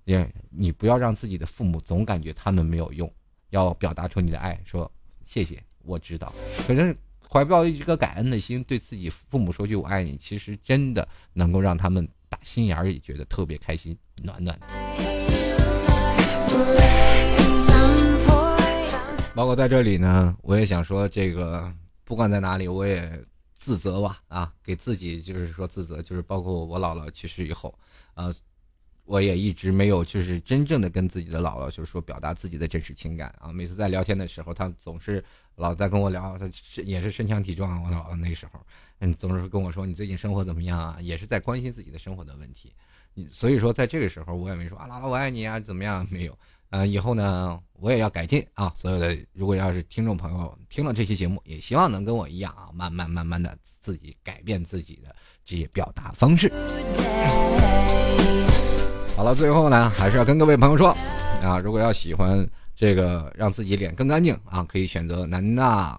[0.03, 3.11] 也，你不要让自己的父母总感觉他们没有用，
[3.49, 4.91] 要表达出你的爱，说
[5.23, 6.31] 谢谢，我知道。
[6.67, 6.95] 可是
[7.27, 15.14] 怀抱一个感恩的心，对自己父母说句我爱你，其实真的能够让他们打心眼儿里觉得特别开心，暖暖的。
[19.33, 21.69] 包括在这里呢，我也想说，这个
[22.05, 23.21] 不管在哪里，我也
[23.53, 27.77] 自责吧，啊，给自己就是说自责，就是包括我姥姥去世以后，
[28.13, 28.33] 啊，
[29.03, 33.51] 我也一直没有就是真正的跟自己的姥姥就是说表达自己的真实情感啊。
[33.51, 35.21] 每次在聊天的时候，他总是
[35.57, 36.49] 老在跟我聊，他
[36.81, 38.65] 也是身强体壮，我姥姥那时候，
[38.99, 40.97] 嗯，总是跟我说你最近生活怎么样啊？
[41.01, 42.71] 也是在关心自己的生活的问题。
[43.31, 46.05] 所以说，在这个时候，我也没说啊，姥姥我爱你啊，怎么样？
[46.09, 46.37] 没有。
[46.71, 48.73] 呃，以后呢，我也要改进啊。
[48.75, 56.51] 所有的，如果要是听众朋友听了这期节目，也希望能跟我一样啊，慢慢慢慢的自己改变自己的这些表达方式。
[59.15, 60.89] 好了，最后呢，还是要跟各位朋友说
[61.41, 62.45] 啊，如果要喜欢
[62.75, 65.97] 这个让自己脸更干净啊，可以选择南娜。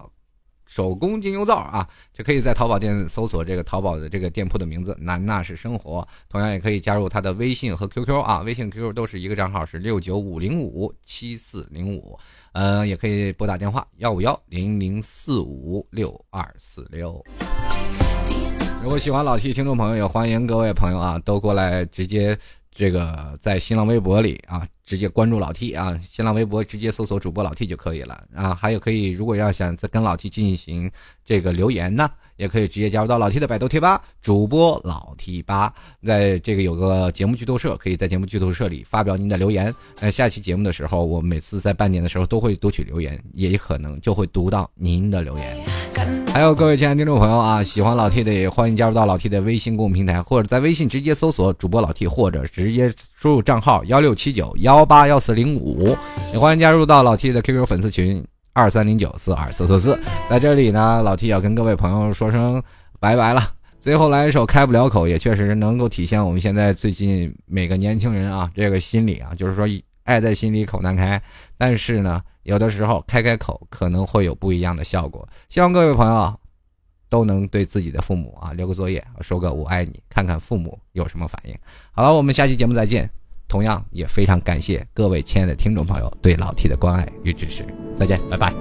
[0.67, 12.19] 手工精油皂啊，就可以在淘宝店搜索这个淘宝的这个店铺的名字“南娜是生活”，同样也可以加入他的微信和 QQ 啊，微信 QQ 都是一个账号，是六九五零五七四零五，
[12.51, 17.23] 嗯，也可以拨打电话幺五幺零零四五六二四六。
[18.83, 22.37] 如果喜欢老 T 听众朋友，也欢迎各位朋友啊，都过来直接。
[22.79, 28.55] 这个在新浪微博里啊，直接关注老 T 啊，新浪微博直接搜索主播老 T 就可以了啊。
[28.55, 30.89] 还有可以，如果要想再跟老 T 进行
[31.25, 35.73] 这个留言呢，也可以直接加入到老 T 的百度贴吧，主播老 T 八，
[36.05, 39.75] 在这个有个节目剧透社，可以在节目剧透社里发表您的留言。
[39.99, 45.65] 呃，下期节目的时候，我每次在半点的时候都会读取留言，也可能就会读到您的留言。
[46.33, 55.97] 还有各位亲爱的听众朋友啊，喜欢老 T 的也欢迎加入到老 T 的微信公众平台，或者在微信直接搜索主播老 T，或者直接输入账号幺六七九幺八幺四零五，
[56.31, 59.99] 也欢迎加入到老 T 的 QQ 粉丝群二三零九四二四四四。
[60.29, 62.61] 在这里呢，老 T 要跟各位朋友说声
[62.99, 63.41] 拜拜了。
[63.79, 69.65] 最后来一首开不了口，也确实能够体现我们现在最近每个年轻人啊这个心理啊，就是说
[70.03, 71.19] 爱在心里口难开，
[71.57, 72.21] 但是呢。
[72.43, 76.33] 有的时候开开口可能会有不一样的效果，希望各位朋友
[77.09, 81.55] 都能对自己的父母啊留个作业，说个我爱你，看看父母有什么反应。
[81.91, 83.09] 好了，我们下期节目再见。
[83.49, 87.63] 同样也非常感谢各位亲爱的听众朋友对老 T 的关爱与支持。
[87.97, 88.51] 再见，拜拜。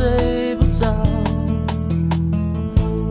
[0.00, 0.96] 睡不着。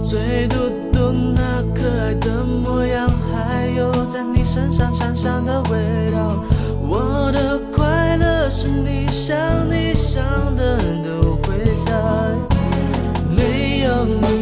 [0.03, 0.57] 最多
[0.91, 6.43] 多那可爱的模样，还有在你身上香香的味道。
[6.81, 9.37] 我的快乐是你想
[9.69, 10.23] 你想
[10.55, 11.93] 的都会在，
[13.29, 14.38] 没有你